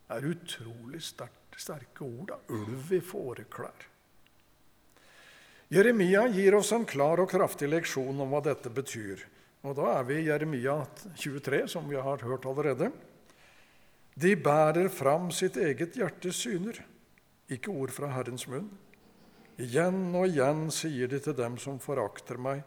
Det 0.08 0.16
er 0.16 0.28
utrolig 0.30 1.00
sterke 1.04 2.04
ord. 2.04 2.28
da. 2.32 2.38
Ulv 2.54 2.92
i 2.92 3.00
fåreklær. 3.04 3.86
Jeremia 5.68 6.22
gir 6.32 6.54
oss 6.56 6.70
en 6.72 6.86
klar 6.88 7.20
og 7.20 7.28
kraftig 7.28 7.68
leksjon 7.68 8.20
om 8.24 8.30
hva 8.32 8.40
dette 8.46 8.70
betyr. 8.72 9.20
Og 9.66 9.74
Da 9.76 9.98
er 9.98 10.04
vi 10.08 10.20
i 10.22 10.28
Jeremia 10.30 10.78
23, 11.12 11.66
som 11.68 11.88
vi 11.88 11.96
har 12.00 12.24
hørt 12.24 12.46
allerede. 12.46 12.90
De 14.16 14.34
bærer 14.34 14.88
fram 14.88 15.28
sitt 15.30 15.56
eget 15.60 15.98
hjertes 15.98 16.40
syner, 16.40 16.80
ikke 17.50 17.70
ord 17.70 17.92
fra 17.92 18.08
Herrens 18.14 18.46
munn. 18.48 18.70
Igjen 19.58 20.14
og 20.16 20.30
igjen 20.30 20.70
sier 20.72 21.10
de 21.10 21.20
til 21.20 21.36
dem 21.36 21.58
som 21.58 21.78
forakter 21.82 22.38
meg, 22.40 22.62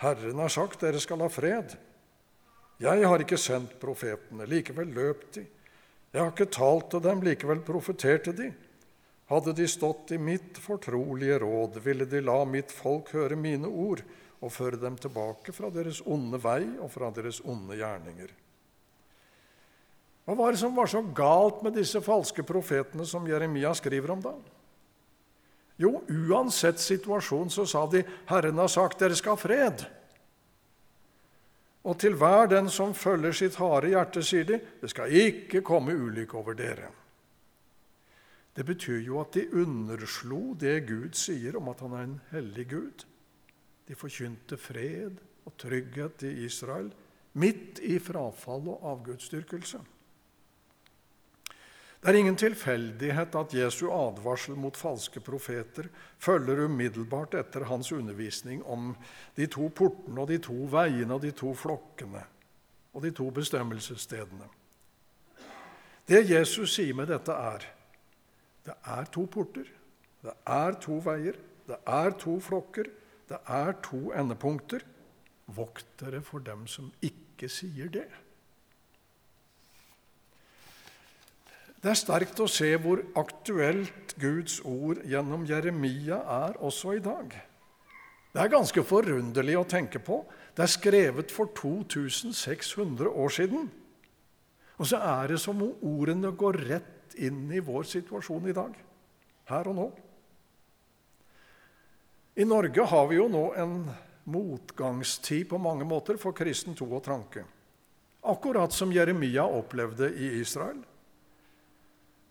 Herren 0.00 0.40
har 0.40 0.52
sagt 0.52 0.80
dere 0.80 1.00
skal 1.02 1.20
ha 1.24 1.28
fred. 1.28 1.76
Jeg 2.80 3.04
har 3.08 3.22
ikke 3.22 3.38
sendt 3.40 3.78
profetene, 3.80 4.48
likevel 4.48 4.90
løp 4.96 5.28
de. 5.36 5.44
Jeg 6.12 6.22
har 6.22 6.32
ikke 6.32 6.52
talt 6.52 6.90
til 6.92 7.04
dem, 7.04 7.22
likevel 7.24 7.60
profeterte 7.64 8.32
de. 8.36 8.50
Hadde 9.26 9.52
de 9.58 9.66
stått 9.68 10.12
i 10.14 10.18
mitt 10.18 10.58
fortrolige 10.62 11.38
råd, 11.42 11.80
ville 11.82 12.06
de 12.06 12.20
la 12.22 12.44
mitt 12.46 12.70
folk 12.72 13.10
høre 13.16 13.36
mine 13.36 13.66
ord 13.66 14.04
og 14.38 14.52
føre 14.54 14.78
dem 14.78 14.98
tilbake 15.00 15.54
fra 15.54 15.70
deres 15.74 15.98
onde 16.06 16.38
vei 16.38 16.62
og 16.78 16.92
fra 16.94 17.10
deres 17.14 17.40
onde 17.42 17.78
gjerninger. 17.78 18.30
Hva 20.26 20.34
var 20.34 20.54
det 20.54 20.60
som 20.60 20.74
var 20.74 20.90
så 20.90 21.02
galt 21.14 21.62
med 21.62 21.74
disse 21.78 22.02
falske 22.02 22.42
profetene 22.46 23.06
som 23.06 23.26
Jeremia 23.26 23.72
skriver 23.78 24.14
om 24.14 24.22
da? 24.22 24.34
Jo, 25.78 26.00
uansett 26.08 26.80
situasjon 26.80 27.50
så 27.50 27.66
sa 27.66 27.86
de 27.86 28.02
'Herren 28.26 28.58
har 28.58 28.68
sagt 28.68 28.98
dere 28.98 29.14
skal 29.14 29.36
ha 29.36 29.42
fred'. 29.42 29.86
Og 31.84 31.98
til 31.98 32.14
hver 32.14 32.46
den 32.46 32.70
som 32.70 32.94
følger 32.94 33.32
sitt 33.32 33.54
harde 33.54 33.88
hjerte, 33.88 34.22
sier 34.22 34.44
de, 34.44 34.60
'Det 34.80 34.90
skal 34.90 35.12
ikke 35.12 35.62
komme 35.62 35.94
ulykke 35.94 36.34
over 36.34 36.54
dere'. 36.54 37.05
Det 38.56 38.64
betyr 38.64 39.02
jo 39.04 39.20
at 39.20 39.36
de 39.36 39.44
underslo 39.52 40.54
det 40.56 40.86
Gud 40.88 41.16
sier 41.18 41.58
om 41.58 41.68
at 41.68 41.82
han 41.84 41.96
er 41.96 42.06
en 42.06 42.20
hellig 42.30 42.68
Gud. 42.70 43.04
De 43.86 43.94
forkynte 43.94 44.56
fred 44.56 45.20
og 45.46 45.58
trygghet 45.60 46.24
i 46.26 46.32
Israel 46.46 46.88
midt 47.36 47.82
i 47.84 47.98
frafall 48.00 48.72
og 48.72 48.88
avgudsdyrkelse. 48.94 49.82
Det 52.00 52.12
er 52.12 52.18
ingen 52.20 52.36
tilfeldighet 52.38 53.34
at 53.34 53.54
Jesu 53.56 53.88
advarsel 53.90 54.56
mot 54.56 54.76
falske 54.76 55.20
profeter 55.20 55.88
følger 56.22 56.64
umiddelbart 56.64 57.34
etter 57.34 57.66
hans 57.66 57.90
undervisning 57.92 58.62
om 58.64 58.92
de 59.36 59.48
to 59.50 59.68
portene 59.74 60.22
og 60.22 60.30
de 60.30 60.38
to 60.38 60.56
veiene 60.70 61.12
og 61.12 61.24
de 61.24 61.32
to 61.36 61.52
flokkene 61.54 62.22
og 62.94 63.02
de 63.02 63.10
to 63.10 63.26
bestemmelsesstedene. 63.34 64.46
Det 66.06 66.22
Jesus 66.30 66.76
sier 66.76 66.94
med 66.94 67.10
dette, 67.10 67.32
er 67.34 67.66
det 68.66 68.74
er 68.82 69.08
to 69.14 69.24
porter, 69.30 69.68
det 70.26 70.34
er 70.50 70.78
to 70.82 70.98
veier, 71.04 71.38
det 71.66 71.78
er 71.86 72.14
to 72.18 72.36
flokker, 72.42 72.90
det 73.30 73.38
er 73.46 73.74
to 73.82 74.10
endepunkter. 74.14 74.84
Vokt 75.46 75.86
dere 76.00 76.22
for 76.26 76.42
dem 76.42 76.64
som 76.66 76.90
ikke 77.06 77.48
sier 77.50 77.90
det. 77.94 78.06
Det 81.82 81.92
er 81.92 81.98
sterkt 82.00 82.40
å 82.42 82.48
se 82.50 82.72
hvor 82.82 83.02
aktuelt 83.20 84.16
Guds 84.18 84.58
ord 84.66 85.04
gjennom 85.06 85.44
Jeremia 85.46 86.18
er 86.40 86.56
også 86.58 86.96
i 86.96 87.02
dag. 87.04 87.30
Det 88.34 88.42
er 88.42 88.50
ganske 88.52 88.82
forunderlig 88.82 89.54
å 89.60 89.68
tenke 89.70 90.00
på. 90.02 90.18
Det 90.56 90.64
er 90.64 90.72
skrevet 90.72 91.30
for 91.32 91.52
2600 91.54 93.12
år 93.12 93.32
siden. 93.32 93.68
Og 94.76 94.90
så 94.90 94.98
er 94.98 95.30
det 95.32 95.38
som 95.40 95.62
om 95.62 95.86
ordene 95.86 96.32
går 96.36 96.58
rett 96.66 96.95
inn 97.14 97.46
i 97.52 97.60
vår 97.60 97.86
situasjon 97.92 98.48
i 98.50 98.56
dag, 98.56 98.74
her 99.50 99.70
og 99.70 99.78
nå. 99.78 99.86
I 102.36 102.44
Norge 102.44 102.84
har 102.90 103.06
vi 103.08 103.16
jo 103.16 103.28
nå 103.32 103.44
en 103.56 103.78
motgangstid 104.28 105.48
på 105.48 105.60
mange 105.62 105.86
måter 105.88 106.18
for 106.20 106.36
kristen 106.36 106.74
tro 106.76 106.88
og 106.98 107.04
tranke. 107.06 107.44
Akkurat 108.26 108.74
som 108.74 108.92
Jeremia 108.92 109.46
opplevde 109.46 110.10
i 110.10 110.32
Israel. 110.40 110.82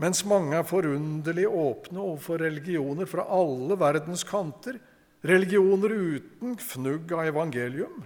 Mens 0.03 0.25
mange 0.27 0.57
er 0.59 0.67
forunderlig 0.67 1.47
åpne 1.47 2.01
overfor 2.03 2.41
religioner 2.43 3.07
fra 3.07 3.23
alle 3.31 3.77
verdens 3.79 4.25
kanter. 4.27 4.77
Religioner 5.25 5.95
uten 5.95 6.57
fnugg 6.59 7.13
av 7.15 7.29
evangelium. 7.31 8.03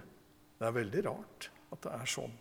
Det 0.60 0.70
er 0.70 0.76
veldig 0.76 1.04
rart 1.10 1.50
at 1.74 1.82
det 1.88 1.96
er 1.98 2.12
sånn. 2.14 2.36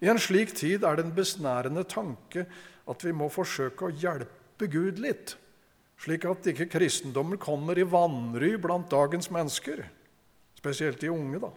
I 0.00 0.08
en 0.08 0.20
slik 0.20 0.54
tid 0.56 0.84
er 0.84 0.96
det 0.96 1.06
en 1.06 1.16
besnærende 1.16 1.84
tanke 1.84 2.46
at 2.90 3.04
vi 3.04 3.12
må 3.12 3.28
forsøke 3.32 3.88
å 3.88 3.94
hjelpe 3.94 4.68
Gud 4.72 5.00
litt, 5.02 5.36
slik 6.00 6.24
at 6.28 6.46
ikke 6.52 6.70
kristendommen 6.72 7.40
kommer 7.40 7.78
i 7.78 7.84
vanry 7.84 8.54
blant 8.60 8.88
dagens 8.92 9.28
mennesker, 9.32 9.84
spesielt 10.56 11.00
de 11.00 11.12
unge. 11.12 11.40
da. 11.44 11.52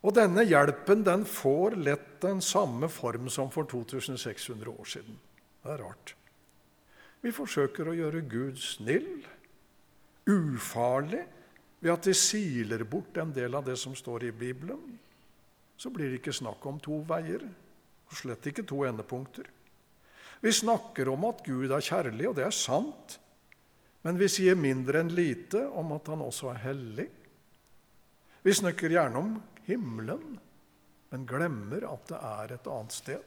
Og 0.00 0.16
denne 0.16 0.46
hjelpen 0.48 1.02
den 1.04 1.26
får 1.28 1.76
lett 1.80 2.14
den 2.22 2.40
samme 2.44 2.88
form 2.88 3.28
som 3.32 3.50
for 3.52 3.68
2600 3.68 4.70
år 4.70 4.88
siden. 4.88 5.18
Det 5.60 5.74
er 5.74 5.84
rart. 5.84 6.14
Vi 7.20 7.32
forsøker 7.36 7.90
å 7.90 7.96
gjøre 7.96 8.24
Gud 8.24 8.56
snill, 8.60 9.26
ufarlig, 10.28 11.26
ved 11.80 11.92
at 11.92 12.08
de 12.08 12.14
siler 12.16 12.84
bort 12.88 13.16
en 13.20 13.32
del 13.32 13.56
av 13.56 13.64
det 13.64 13.76
som 13.80 13.92
står 13.96 14.28
i 14.28 14.32
Bibelen. 14.36 14.80
Så 15.80 15.88
blir 15.92 16.10
det 16.10 16.20
ikke 16.20 16.36
snakk 16.36 16.66
om 16.68 16.76
to 16.82 16.98
veier, 17.08 17.46
og 18.10 18.18
slett 18.18 18.50
ikke 18.50 18.66
to 18.68 18.82
endepunkter. 18.84 19.46
Vi 20.40 20.52
snakker 20.52 21.08
om 21.08 21.24
at 21.28 21.40
Gud 21.46 21.72
er 21.72 21.84
kjærlig, 21.84 22.26
og 22.28 22.36
det 22.36 22.44
er 22.44 22.56
sant. 22.56 23.16
Men 24.04 24.20
vi 24.20 24.28
sier 24.32 24.56
mindre 24.56 25.00
enn 25.00 25.12
lite 25.12 25.62
om 25.76 25.92
at 25.96 26.08
han 26.12 26.22
også 26.24 26.52
er 26.52 26.62
hellig. 26.66 27.08
Vi 28.44 28.54
snakker 28.56 28.92
gjerne 28.92 29.20
om 29.20 29.34
himmelen, 29.66 30.38
men 31.10 31.26
glemmer 31.28 31.84
at 31.90 32.06
det 32.08 32.20
er 32.28 32.54
et 32.56 32.70
annet 32.72 32.96
sted. 32.96 33.26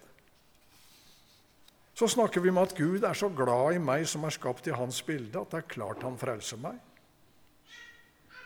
Så 1.93 2.09
snakker 2.09 2.41
vi 2.41 2.49
om 2.49 2.57
at 2.61 2.73
Gud 2.77 3.05
er 3.05 3.17
så 3.17 3.29
glad 3.29 3.77
i 3.77 3.81
meg 3.81 4.07
som 4.09 4.25
er 4.25 4.33
skapt 4.33 4.69
i 4.69 4.73
hans 4.73 5.01
bilde, 5.05 5.37
at 5.37 5.53
det 5.53 5.61
er 5.61 5.73
klart 5.75 6.01
han 6.05 6.17
frelser 6.17 6.61
meg. 6.61 6.79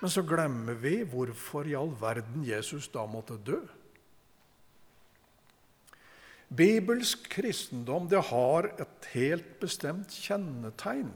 Men 0.01 0.11
så 0.13 0.21
glemmer 0.27 0.75
vi 0.77 0.99
hvorfor 1.07 1.67
i 1.67 1.75
all 1.79 1.93
verden 1.99 2.43
Jesus 2.45 2.89
da 2.93 3.07
måtte 3.09 3.39
dø. 3.39 3.61
Bibelsk 6.47 7.27
kristendom 7.29 8.07
det 8.07 8.21
har 8.29 8.69
et 8.79 9.09
helt 9.13 9.57
bestemt 9.59 10.13
kjennetegn. 10.15 11.11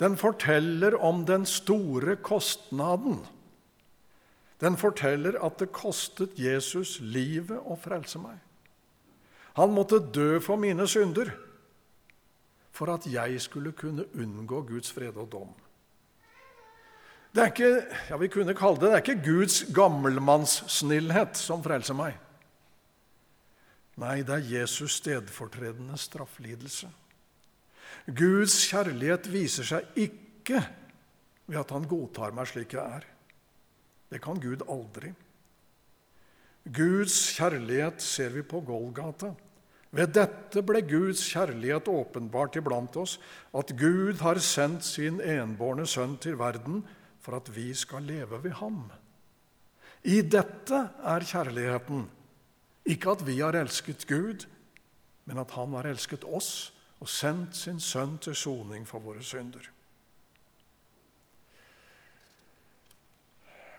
Den 0.00 0.16
forteller 0.18 0.96
om 0.96 1.22
den 1.28 1.44
store 1.46 2.16
kostnaden 2.16 3.20
den 4.64 4.76
forteller 4.80 5.36
at 5.44 5.58
det 5.60 5.72
kostet 5.74 6.38
Jesus 6.40 6.98
livet 7.02 7.58
å 7.58 7.76
frelse 7.76 8.20
meg. 8.22 8.38
Han 9.58 9.74
måtte 9.74 10.00
dø 10.14 10.38
for 10.42 10.58
mine 10.58 10.86
synder 10.90 11.32
for 12.74 12.90
at 12.94 13.06
jeg 13.06 13.38
skulle 13.42 13.74
kunne 13.76 14.06
unngå 14.18 14.64
Guds 14.70 14.90
fred 14.94 15.18
og 15.20 15.28
dom. 15.30 15.52
Det 17.34 17.42
er 17.42 17.50
ikke, 17.50 17.70
ja, 18.10 18.16
vi 18.18 18.30
kunne 18.30 18.54
kalle 18.54 18.78
det, 18.78 18.88
det 18.88 18.96
er 18.96 19.02
ikke 19.02 19.26
Guds 19.26 19.60
gammelmannssnillhet 19.74 21.38
som 21.38 21.62
frelser 21.62 21.98
meg. 21.98 22.16
Nei, 24.00 24.22
det 24.26 24.34
er 24.34 24.48
Jesus 24.58 24.98
stedfortredende 24.98 25.96
strafflidelse. 26.00 26.88
Guds 28.10 28.56
kjærlighet 28.68 29.28
viser 29.30 29.68
seg 29.68 30.00
ikke 30.00 30.60
ved 31.46 31.60
at 31.60 31.70
han 31.72 31.86
godtar 31.88 32.34
meg 32.34 32.48
slik 32.50 32.74
jeg 32.74 32.82
er. 32.98 33.06
Det 34.10 34.20
kan 34.24 34.40
Gud 34.42 34.64
aldri. 34.70 35.12
Guds 36.64 37.16
kjærlighet 37.36 38.02
ser 38.02 38.34
vi 38.34 38.42
på 38.42 38.62
Golgata. 38.64 39.34
Ved 39.94 40.10
dette 40.16 40.62
ble 40.66 40.80
Guds 40.82 41.22
kjærlighet 41.30 41.86
åpenbart 41.92 42.56
iblant 42.58 42.96
oss, 42.98 43.18
at 43.54 43.70
Gud 43.78 44.18
har 44.24 44.40
sendt 44.42 44.82
sin 44.86 45.20
enbårne 45.22 45.86
sønn 45.86 46.16
til 46.18 46.38
verden 46.40 46.82
for 47.22 47.38
at 47.38 47.50
vi 47.54 47.70
skal 47.78 48.02
leve 48.08 48.40
ved 48.42 48.56
ham. 48.58 48.88
I 50.04 50.20
dette 50.26 50.80
er 50.98 51.24
kjærligheten, 51.24 52.08
ikke 52.84 53.14
at 53.14 53.24
vi 53.24 53.38
har 53.40 53.56
elsket 53.56 54.04
Gud, 54.08 54.44
men 55.24 55.40
at 55.40 55.54
han 55.56 55.72
har 55.78 55.88
elsket 55.88 56.26
oss 56.28 56.72
og 57.00 57.08
sendt 57.08 57.56
sin 57.56 57.80
sønn 57.80 58.18
til 58.22 58.36
soning 58.36 58.84
for 58.88 59.02
våre 59.04 59.24
synder. 59.24 59.70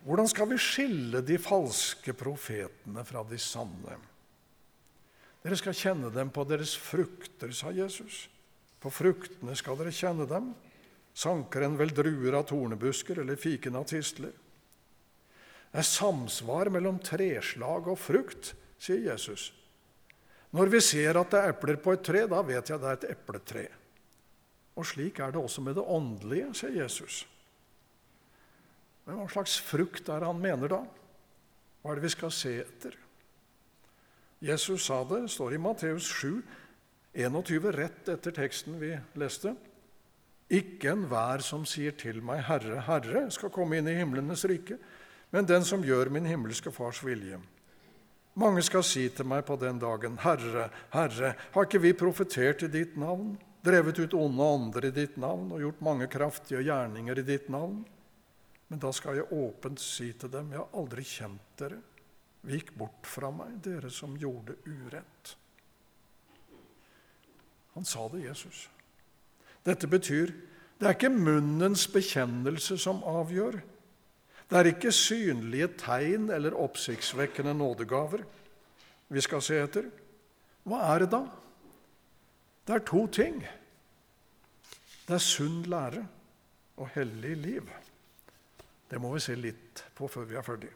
Hvordan 0.06 0.30
skal 0.30 0.50
vi 0.52 0.62
skille 0.62 1.24
de 1.26 1.38
falske 1.42 2.14
profetene 2.14 3.02
fra 3.06 3.24
de 3.26 3.40
sanne? 3.42 3.98
Dere 5.42 5.58
skal 5.58 5.78
kjenne 5.78 6.12
dem 6.14 6.30
på 6.34 6.46
deres 6.50 6.76
frukter, 6.78 7.54
sa 7.54 7.74
Jesus. 7.74 8.28
På 8.82 8.92
fruktene 8.94 9.56
skal 9.58 9.78
dere 9.80 9.94
kjenne 9.94 10.28
dem. 10.30 10.52
Sanker 11.16 11.66
en 11.66 11.78
vel 11.80 11.94
druer 11.96 12.38
av 12.38 12.46
tornebusker 12.50 13.22
eller 13.22 13.40
fiken 13.40 13.78
av 13.80 13.88
tistler? 13.90 14.34
Det 15.72 15.82
er 15.82 15.90
samsvar 15.90 16.70
mellom 16.74 17.02
treslag 17.04 17.90
og 17.90 17.98
frukt, 18.00 18.54
sier 18.82 19.04
Jesus. 19.12 19.52
Når 20.56 20.72
vi 20.72 20.82
ser 20.84 21.18
at 21.20 21.32
det 21.34 21.42
er 21.42 21.54
epler 21.54 21.80
på 21.84 21.96
et 21.96 22.04
tre, 22.06 22.26
da 22.32 22.42
vet 22.46 22.70
jeg 22.72 22.82
det 22.82 22.92
er 22.92 23.00
et 23.00 23.08
epletre. 23.12 23.66
Og 24.76 24.88
slik 24.88 25.20
er 25.20 25.34
det 25.34 25.42
også 25.42 25.64
med 25.64 25.76
det 25.78 25.84
åndelige, 25.84 26.52
sier 26.56 26.78
Jesus. 26.84 27.24
Men 29.06 29.20
hva 29.20 29.28
slags 29.32 29.58
frukt 29.62 30.10
er 30.10 30.24
det 30.24 30.30
han 30.30 30.42
mener 30.42 30.72
da? 30.72 30.82
Hva 31.82 31.92
er 31.92 32.00
det 32.00 32.08
vi 32.08 32.16
skal 32.16 32.34
se 32.34 32.56
etter? 32.64 32.96
Jesus 34.46 34.88
sa 34.88 35.00
det, 35.08 35.26
står 35.32 35.56
i 35.56 35.62
Matteus 35.62 36.08
7, 36.20 36.42
21, 37.16 37.72
rett 37.76 38.10
etter 38.12 38.36
teksten 38.36 38.76
vi 38.82 38.92
leste. 39.20 39.54
Ikke 40.52 40.92
enhver 40.92 41.42
som 41.46 41.64
sier 41.66 41.96
til 41.98 42.20
meg, 42.26 42.44
Herre, 42.46 42.82
Herre, 42.86 43.26
skal 43.34 43.54
komme 43.54 43.80
inn 43.80 43.90
i 43.90 43.96
himlenes 43.98 44.44
rike, 44.50 44.78
men 45.34 45.48
den 45.50 45.66
som 45.66 45.84
gjør 45.84 46.12
min 46.14 46.28
himmelske 46.30 46.74
Fars 46.74 47.02
vilje. 47.06 47.40
Mange 48.36 48.64
skal 48.68 48.84
si 48.84 49.06
til 49.16 49.28
meg 49.32 49.46
på 49.48 49.56
den 49.60 49.78
dagen, 49.80 50.18
Herre, 50.20 50.68
Herre, 50.92 51.34
har 51.54 51.68
ikke 51.68 51.80
vi 51.80 51.94
profetert 51.96 52.66
i 52.66 52.72
ditt 52.72 52.98
navn, 53.00 53.38
drevet 53.64 54.02
ut 54.04 54.16
onde 54.20 54.48
ånder 54.56 54.90
i 54.90 54.94
ditt 54.96 55.16
navn 55.22 55.54
og 55.56 55.64
gjort 55.64 55.84
mange 55.88 56.10
kraftige 56.12 56.66
gjerninger 56.68 57.22
i 57.22 57.26
ditt 57.26 57.48
navn? 57.54 57.80
Men 58.68 58.82
da 58.82 58.92
skal 58.96 59.22
jeg 59.22 59.32
åpent 59.32 59.80
si 59.80 60.10
til 60.20 60.32
dem, 60.34 60.52
jeg 60.52 60.60
har 60.60 60.76
aldri 60.76 61.06
kjent 61.08 61.56
dere. 61.62 61.80
Vik 62.46 62.74
bort 62.78 63.08
fra 63.08 63.32
meg, 63.34 63.56
dere 63.64 63.90
som 63.94 64.18
gjorde 64.20 64.58
urett. 64.68 65.36
Han 67.76 67.88
sa 67.88 68.06
det, 68.12 68.26
Jesus. 68.28 68.66
Dette 69.66 69.88
betyr 69.90 70.34
det 70.76 70.90
er 70.90 70.98
ikke 70.98 71.10
munnens 71.14 71.86
bekjennelse 71.88 72.76
som 72.82 73.00
avgjør. 73.08 73.62
Det 74.50 74.60
er 74.60 74.70
ikke 74.70 74.94
synlige 74.94 75.72
tegn 75.82 76.30
eller 76.34 76.58
oppsiktsvekkende 76.62 77.56
nådegaver 77.58 78.26
vi 79.10 79.22
skal 79.22 79.42
se 79.46 79.58
etter. 79.62 79.90
Hva 80.66 80.82
er 80.94 81.04
det 81.04 81.12
da? 81.14 81.22
Det 82.66 82.76
er 82.76 82.86
to 82.86 83.06
ting. 83.14 83.42
Det 85.06 85.18
er 85.18 85.22
sunn 85.22 85.62
lære 85.70 86.02
og 86.82 86.90
hellig 86.96 87.36
liv. 87.38 87.70
Det 88.90 89.02
må 89.02 89.14
vi 89.14 89.22
se 89.24 89.36
litt 89.38 89.86
på 89.98 90.10
før 90.10 90.26
vi 90.30 90.38
er 90.38 90.46
ferdig. 90.46 90.72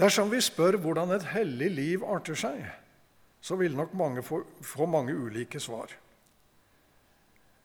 Dersom 0.00 0.30
vi 0.32 0.40
spør 0.40 0.78
hvordan 0.80 1.12
et 1.16 1.26
hellig 1.34 1.70
liv 1.72 2.04
arter 2.04 2.36
seg, 2.38 2.62
så 3.42 3.56
vil 3.60 3.76
nok 3.76 3.92
mange 3.98 4.22
få, 4.24 4.42
få 4.64 4.86
mange 4.88 5.14
ulike 5.16 5.60
svar. 5.60 5.92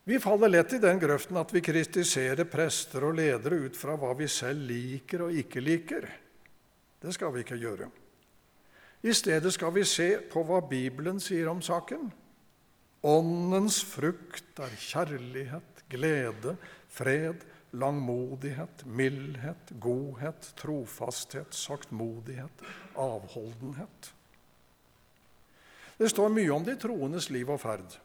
Vi 0.08 0.20
faller 0.24 0.48
lett 0.48 0.74
i 0.74 0.78
den 0.80 1.02
grøften 1.02 1.36
at 1.36 1.50
vi 1.52 1.60
kritiserer 1.60 2.48
prester 2.48 3.04
og 3.04 3.18
ledere 3.18 3.58
ut 3.68 3.76
fra 3.76 3.98
hva 4.00 4.14
vi 4.16 4.30
selv 4.32 4.64
liker 4.70 5.26
og 5.26 5.36
ikke 5.36 5.60
liker. 5.60 6.08
Det 7.04 7.12
skal 7.12 7.34
vi 7.36 7.44
ikke 7.44 7.58
gjøre. 7.60 7.90
I 9.04 9.12
stedet 9.12 9.52
skal 9.52 9.76
vi 9.76 9.84
se 9.84 10.08
på 10.32 10.46
hva 10.48 10.62
Bibelen 10.64 11.20
sier 11.20 11.52
om 11.52 11.60
saken. 11.60 12.08
Åndens 13.04 13.82
frukt 13.84 14.64
er 14.64 14.80
kjærlighet, 14.80 15.84
glede, 15.92 16.56
fred, 16.88 17.44
langmodighet, 17.76 18.88
mildhet, 18.88 19.76
godhet, 19.76 20.54
trofasthet, 20.56 21.52
saktmodighet, 21.52 22.68
avholdenhet. 22.96 24.14
Det 26.00 26.16
står 26.16 26.32
mye 26.32 26.52
om 26.56 26.64
de 26.64 26.80
troendes 26.80 27.28
liv 27.28 27.52
og 27.52 27.60
ferd. 27.68 28.00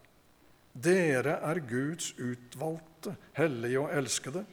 Dere 0.73 1.37
er 1.45 1.61
Guds 1.69 2.15
utvalgte, 2.17 3.17
hellige 3.37 3.81
og 3.83 3.93
elskede. 3.93 4.45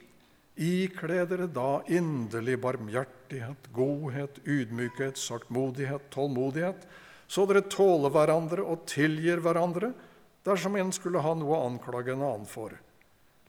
Ikle 0.59 1.21
dere 1.29 1.47
da 1.47 1.79
inderlig 1.87 2.57
barmhjertighet, 2.59 3.69
godhet, 3.71 4.41
ydmykhet, 4.43 5.15
saktmodighet, 5.17 6.09
tålmodighet, 6.11 6.83
så 7.29 7.45
dere 7.47 7.63
tåler 7.71 8.11
hverandre 8.11 8.65
og 8.67 8.83
tilgir 8.89 9.39
hverandre 9.45 9.93
dersom 10.43 10.75
en 10.75 10.91
skulle 10.95 11.23
ha 11.23 11.31
noe 11.37 11.55
å 11.55 11.69
anklage 11.69 12.11
en 12.11 12.25
annen 12.25 12.49
for. 12.49 12.75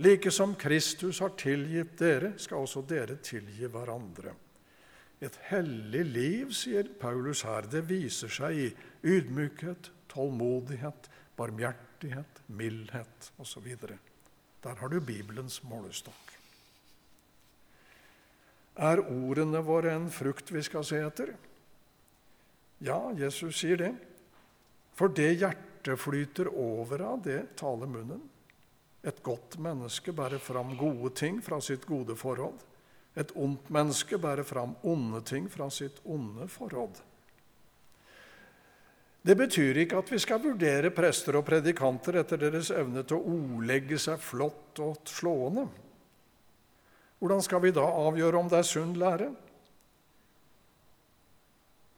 Like 0.00 0.30
som 0.30 0.54
Kristus 0.54 1.18
har 1.20 1.34
tilgitt 1.40 1.98
dere, 1.98 2.36
skal 2.38 2.62
også 2.62 2.84
dere 2.86 3.18
tilgi 3.24 3.66
hverandre. 3.66 4.36
Et 5.20 5.34
hellig 5.50 6.04
liv, 6.06 6.54
sier 6.56 6.86
Paulus 7.00 7.42
her, 7.44 7.66
det 7.68 7.82
viser 7.90 8.30
seg 8.32 8.56
i 8.56 8.68
ydmykhet, 9.02 9.90
tålmodighet, 10.08 11.10
barmhjertighet, 11.36 11.89
mildhet 12.46 13.32
osv. 13.38 13.68
Der 14.62 14.74
har 14.76 14.88
du 14.88 15.00
Bibelens 15.00 15.62
målestokk. 15.62 16.36
Er 18.80 19.02
ordene 19.02 19.60
våre 19.64 19.92
en 19.92 20.10
frukt 20.10 20.52
vi 20.52 20.62
skal 20.62 20.84
se 20.86 21.00
etter? 21.04 21.34
Ja, 22.80 23.10
Jesus 23.12 23.58
sier 23.60 23.76
det. 23.76 23.92
For 24.96 25.12
det 25.12 25.34
hjertet 25.40 26.00
flyter 26.00 26.48
over 26.48 27.02
av, 27.04 27.20
det 27.24 27.56
taler 27.60 27.90
munnen. 27.90 28.22
Et 29.04 29.22
godt 29.24 29.56
menneske 29.60 30.12
bærer 30.12 30.40
fram 30.40 30.74
gode 30.76 31.12
ting 31.16 31.40
fra 31.44 31.60
sitt 31.64 31.86
gode 31.88 32.16
forhold. 32.16 32.60
Et 33.16 33.32
ondt 33.36 33.70
menneske 33.72 34.18
bærer 34.20 34.44
fram 34.44 34.76
onde 34.86 35.20
ting 35.24 35.48
fra 35.52 35.70
sitt 35.72 36.00
onde 36.04 36.48
forhold. 36.48 37.00
Det 39.20 39.36
betyr 39.36 39.82
ikke 39.82 39.98
at 40.00 40.10
vi 40.12 40.18
skal 40.22 40.40
vurdere 40.40 40.92
prester 40.96 41.36
og 41.36 41.44
predikanter 41.48 42.22
etter 42.22 42.40
deres 42.40 42.70
evne 42.72 43.02
til 43.04 43.18
å 43.18 43.34
ordlegge 43.36 43.98
seg 44.00 44.20
flott 44.22 44.80
og 44.80 45.02
slående. 45.08 45.66
Hvordan 47.20 47.44
skal 47.44 47.60
vi 47.66 47.74
da 47.76 47.84
avgjøre 47.84 48.40
om 48.40 48.48
det 48.48 48.62
er 48.62 48.68
sunn 48.68 48.94
lære? 48.96 49.28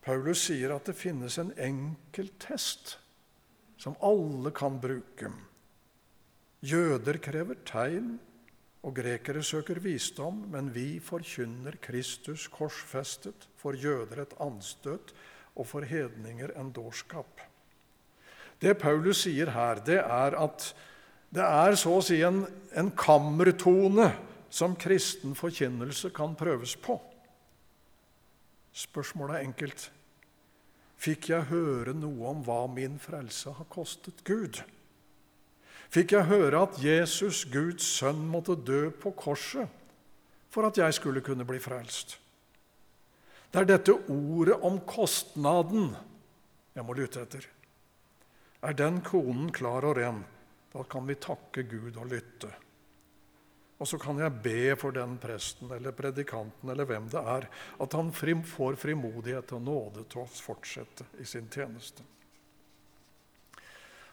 Paulus 0.03 0.49
sier 0.49 0.75
at 0.75 0.89
det 0.91 0.99
finnes 0.99 1.39
en 1.39 1.53
enkel 1.63 2.33
test 2.43 2.97
som 3.79 3.95
alle 4.03 4.51
kan 4.55 4.81
bruke. 4.83 5.31
Jøder 6.63 7.19
krever 7.23 7.59
tegn, 7.67 8.17
og 8.83 8.97
grekere 8.99 9.45
søker 9.47 9.79
visdom, 9.79 10.41
men 10.51 10.73
vi 10.75 10.97
forkynner 11.03 11.79
Kristus 11.83 12.49
korsfestet, 12.51 13.47
for 13.59 13.79
jøder 13.79 14.25
et 14.25 14.35
anstøt 14.43 15.15
og 15.57 15.67
for 15.69 15.87
hedninger 15.87 16.55
en 16.59 16.73
dårskap. 16.73 17.41
Det 18.63 18.77
Paulus 18.79 19.25
sier 19.25 19.51
her, 19.53 19.83
det 19.85 19.99
er 20.01 20.37
at 20.39 20.69
det 21.33 21.45
er 21.45 21.77
så 21.81 21.97
å 21.99 22.05
si 22.05 22.21
en, 22.25 22.45
en 22.77 22.91
kammertone 22.97 24.11
som 24.53 24.77
kristen 24.77 25.35
forkynnelse 25.37 26.13
kan 26.15 26.37
prøves 26.39 26.77
på. 26.77 26.99
Spørsmålet 28.73 29.39
er 29.39 29.49
enkelt. 29.49 29.89
Fikk 31.03 31.33
jeg 31.33 31.49
høre 31.51 31.97
noe 31.97 32.31
om 32.31 32.45
hva 32.47 32.67
min 32.71 33.01
frelse 33.03 33.57
har 33.57 33.69
kostet 33.73 34.23
Gud? 34.29 34.61
fikk 35.93 36.15
jeg 36.17 36.29
høre 36.31 36.65
at 36.65 36.79
Jesus, 36.81 37.45
Guds 37.53 37.85
sønn, 37.99 38.25
måtte 38.29 38.57
dø 38.57 38.89
på 38.91 39.13
korset 39.17 39.69
for 40.53 40.69
at 40.69 40.79
jeg 40.81 40.95
skulle 40.97 41.23
kunne 41.25 41.47
bli 41.49 41.61
frelst. 41.61 42.19
Det 43.53 43.61
er 43.61 43.69
dette 43.69 43.95
ordet 44.09 44.57
om 44.65 44.79
kostnaden 44.89 45.91
jeg 46.73 46.85
må 46.89 46.95
lytte 46.97 47.21
etter. 47.21 47.45
Er 48.65 48.77
den 48.79 49.03
konen 49.05 49.51
klar 49.53 49.85
og 49.85 49.99
ren, 49.99 50.23
da 50.73 50.85
kan 50.89 51.05
vi 51.05 51.19
takke 51.21 51.67
Gud 51.69 51.99
og 52.01 52.09
lytte. 52.09 52.49
Og 53.83 53.89
så 53.91 53.99
kan 54.01 54.21
jeg 54.23 54.39
be 54.45 54.77
for 54.79 54.95
den 54.95 55.19
presten 55.21 55.73
eller 55.75 55.93
predikanten 55.97 56.71
eller 56.71 56.87
hvem 56.89 57.11
det 57.13 57.19
er, 57.19 57.49
at 57.83 57.99
han 57.99 58.13
får 58.15 58.79
frimodighet 58.79 59.53
og 59.59 59.65
nåde 59.67 60.07
til 60.07 60.23
å 60.23 60.31
fortsette 60.31 61.11
i 61.21 61.27
sin 61.27 61.51
tjeneste. 61.53 62.07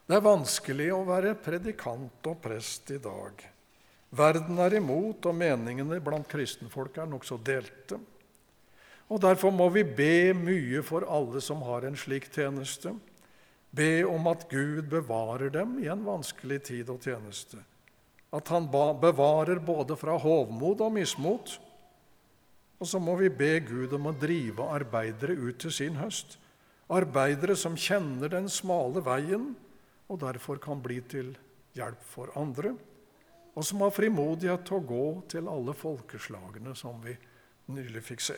Det 0.09 0.17
er 0.17 0.25
vanskelig 0.25 0.87
å 0.89 1.03
være 1.05 1.35
predikant 1.37 2.27
og 2.27 2.39
prest 2.41 2.89
i 2.91 2.97
dag. 2.97 3.43
Verden 4.09 4.57
er 4.57 4.73
imot, 4.79 5.27
og 5.29 5.37
meningene 5.37 5.99
blant 6.01 6.25
kristenfolk 6.27 6.97
er 6.97 7.11
nokså 7.11 7.37
delte. 7.45 7.99
Og 9.09 9.21
Derfor 9.21 9.53
må 9.53 9.69
vi 9.73 9.83
be 9.83 10.33
mye 10.37 10.83
for 10.85 11.05
alle 11.09 11.41
som 11.41 11.63
har 11.65 11.87
en 11.87 11.97
slik 11.97 12.29
tjeneste. 12.33 12.93
Be 13.73 14.03
om 14.05 14.27
at 14.29 14.45
Gud 14.49 14.85
bevarer 14.89 15.49
dem 15.53 15.77
i 15.81 15.89
en 15.89 16.05
vanskelig 16.05 16.61
tid 16.69 16.89
og 16.93 17.01
tjeneste. 17.05 17.57
At 18.33 18.47
Han 18.53 18.69
bevarer 18.69 19.59
både 19.59 19.97
fra 19.97 20.17
hovmod 20.17 20.81
og 20.85 20.93
mismot. 20.93 21.57
Og 22.79 22.87
så 22.87 22.99
må 23.01 23.15
vi 23.19 23.29
be 23.29 23.59
Gud 23.65 23.93
om 23.97 24.11
å 24.11 24.15
drive 24.15 24.69
arbeidere 24.69 25.33
ut 25.33 25.57
til 25.59 25.73
sin 25.73 25.97
høst. 25.99 26.37
Arbeidere 26.89 27.57
som 27.57 27.75
kjenner 27.77 28.31
den 28.31 28.47
smale 28.49 29.01
veien, 29.05 29.51
og 30.09 30.21
derfor 30.21 30.61
kan 30.61 30.79
bli 30.81 31.01
til 31.05 31.35
hjelp 31.77 32.05
for 32.13 32.31
andre, 32.39 32.73
og 33.53 33.65
som 33.65 33.83
har 33.83 33.93
frimodighet 33.93 34.63
til 34.65 34.79
å 34.79 34.85
gå 34.87 35.07
til 35.29 35.49
alle 35.51 35.75
folkeslagene, 35.77 36.73
som 36.77 36.97
vi 37.03 37.13
nylig 37.73 38.01
fikk 38.05 38.23
se. 38.23 38.37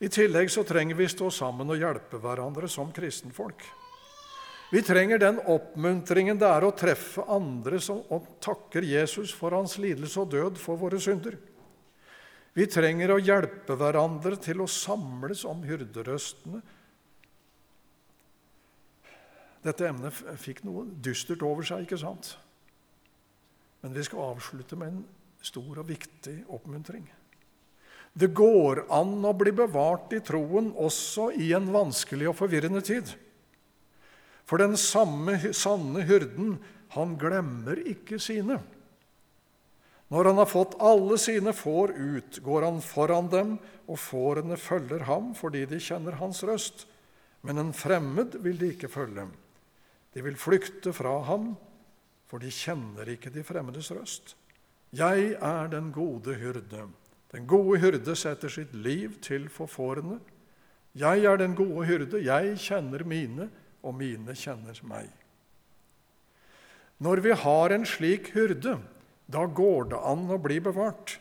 I 0.00 0.08
tillegg 0.08 0.48
så 0.50 0.64
trenger 0.64 0.96
vi 0.96 1.08
stå 1.12 1.28
sammen 1.34 1.68
og 1.70 1.78
hjelpe 1.80 2.20
hverandre 2.22 2.68
som 2.72 2.92
kristenfolk. 2.94 3.62
Vi 4.70 4.80
trenger 4.86 5.18
den 5.18 5.40
oppmuntringen 5.50 6.38
det 6.40 6.48
er 6.48 6.64
å 6.64 6.72
treffe 6.72 7.26
andre 7.28 7.80
som, 7.82 8.00
takker 8.40 8.86
Jesus 8.86 9.34
for 9.36 9.52
hans 9.56 9.76
lidelse 9.82 10.22
og 10.22 10.30
død 10.32 10.60
for 10.62 10.80
våre 10.80 11.00
synder. 11.02 11.36
Vi 12.54 12.66
trenger 12.70 13.12
å 13.12 13.22
hjelpe 13.22 13.76
hverandre 13.78 14.38
til 14.40 14.62
å 14.62 14.70
samles 14.70 15.44
om 15.46 15.64
hyrderøstene 15.66 16.62
dette 19.60 19.84
emnet 19.84 20.16
fikk 20.40 20.62
noe 20.64 20.86
dystert 21.04 21.42
over 21.44 21.66
seg, 21.66 21.84
ikke 21.84 22.00
sant? 22.00 22.32
Men 23.84 23.92
vi 23.96 24.04
skal 24.06 24.32
avslutte 24.32 24.78
med 24.80 24.94
en 24.94 25.02
stor 25.44 25.82
og 25.82 25.88
viktig 25.88 26.36
oppmuntring. 26.52 27.04
Det 28.12 28.32
går 28.34 28.84
an 28.90 29.18
å 29.24 29.32
bli 29.38 29.52
bevart 29.54 30.12
i 30.16 30.20
troen 30.24 30.72
også 30.74 31.30
i 31.38 31.52
en 31.56 31.68
vanskelig 31.72 32.30
og 32.32 32.38
forvirrende 32.40 32.82
tid. 32.84 33.12
For 34.48 34.58
den 34.58 34.74
samme 34.80 35.36
sanne 35.54 36.02
hyrden, 36.08 36.56
han 36.96 37.14
glemmer 37.20 37.78
ikke 37.86 38.18
sine. 38.18 38.58
Når 40.10 40.26
han 40.26 40.40
har 40.42 40.48
fått 40.50 40.74
alle 40.82 41.14
sine 41.22 41.52
får 41.54 41.92
ut, 41.94 42.40
går 42.42 42.66
han 42.66 42.80
foran 42.82 43.28
dem, 43.30 43.52
og 43.86 43.98
fårene 44.02 44.58
følger 44.58 45.06
ham 45.06 45.30
fordi 45.38 45.62
de 45.70 45.78
kjenner 45.78 46.18
hans 46.18 46.42
røst. 46.46 46.88
Men 47.46 47.62
en 47.62 47.70
fremmed 47.72 48.34
vil 48.42 48.58
de 48.58 48.72
ikke 48.74 48.90
følge. 48.90 49.28
De 50.10 50.24
vil 50.26 50.34
flykte 50.34 50.90
fra 50.92 51.14
ham, 51.30 51.52
for 52.26 52.42
de 52.42 52.50
kjenner 52.50 53.06
ikke 53.14 53.30
de 53.30 53.46
fremmedes 53.46 53.92
røst. 53.94 54.34
Jeg 54.90 55.36
er 55.38 55.70
den 55.70 55.92
gode 55.94 56.34
hyrde. 56.42 56.88
Den 57.30 57.46
gode 57.46 57.78
hyrde 57.78 58.16
setter 58.18 58.50
sitt 58.50 58.72
liv 58.74 59.14
til 59.22 59.46
for 59.52 59.70
fårene. 59.70 60.18
Jeg 60.98 61.22
er 61.24 61.38
den 61.38 61.54
gode 61.54 61.86
hyrde, 61.86 62.18
jeg 62.24 62.56
kjenner 62.58 63.04
mine, 63.06 63.46
og 63.86 63.94
mine 63.96 64.34
kjenner 64.36 64.76
meg. 64.84 65.08
Når 67.00 67.22
vi 67.24 67.36
har 67.44 67.72
en 67.72 67.86
slik 67.88 68.32
hyrde, 68.34 68.76
da 69.30 69.46
går 69.46 69.92
det 69.92 70.00
an 70.10 70.26
å 70.28 70.40
bli 70.42 70.58
bevart. 70.60 71.16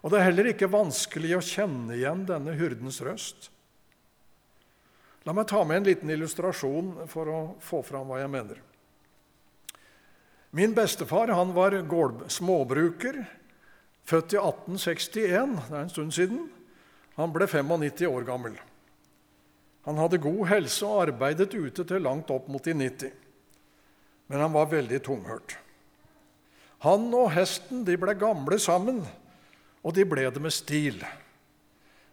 Og 0.00 0.10
det 0.10 0.18
er 0.18 0.30
heller 0.30 0.48
ikke 0.50 0.70
vanskelig 0.72 1.36
å 1.36 1.44
kjenne 1.44 1.94
igjen 1.98 2.24
denne 2.28 2.56
hyrdens 2.56 3.02
røst. 3.04 3.50
La 5.28 5.34
meg 5.36 5.50
ta 5.50 5.60
med 5.68 5.82
en 5.82 5.88
liten 5.90 6.10
illustrasjon 6.10 7.04
for 7.10 7.28
å 7.28 7.40
få 7.60 7.82
fram 7.84 8.08
hva 8.08 8.22
jeg 8.22 8.32
mener. 8.32 8.62
Min 10.56 10.72
bestefar 10.74 11.30
han 11.30 11.52
var 11.54 11.76
småbruker, 12.32 13.20
født 14.08 14.34
i 14.34 14.40
1861. 14.40 15.08
Det 15.14 15.26
er 15.34 15.44
en 15.82 15.92
stund 15.92 16.12
siden. 16.14 16.44
Han 17.16 17.32
ble 17.34 17.48
95 17.48 18.06
år 18.08 18.26
gammel. 18.28 18.58
Han 19.88 19.98
hadde 19.98 20.20
god 20.20 20.44
helse 20.50 20.86
og 20.86 21.06
arbeidet 21.06 21.54
ute 21.54 21.84
til 21.84 22.04
langt 22.04 22.30
opp 22.30 22.48
mot 22.52 22.64
de 22.64 22.74
90. 22.76 23.12
Men 24.30 24.44
han 24.44 24.52
var 24.54 24.70
veldig 24.70 25.00
tunghørt. 25.04 25.56
Han 26.84 27.08
og 27.12 27.32
hesten 27.34 27.82
de 27.84 27.96
ble 28.00 28.14
gamle 28.16 28.56
sammen, 28.60 29.02
og 29.84 29.96
de 29.96 30.04
ble 30.08 30.28
det 30.32 30.40
med 30.40 30.54
stil. 30.54 31.00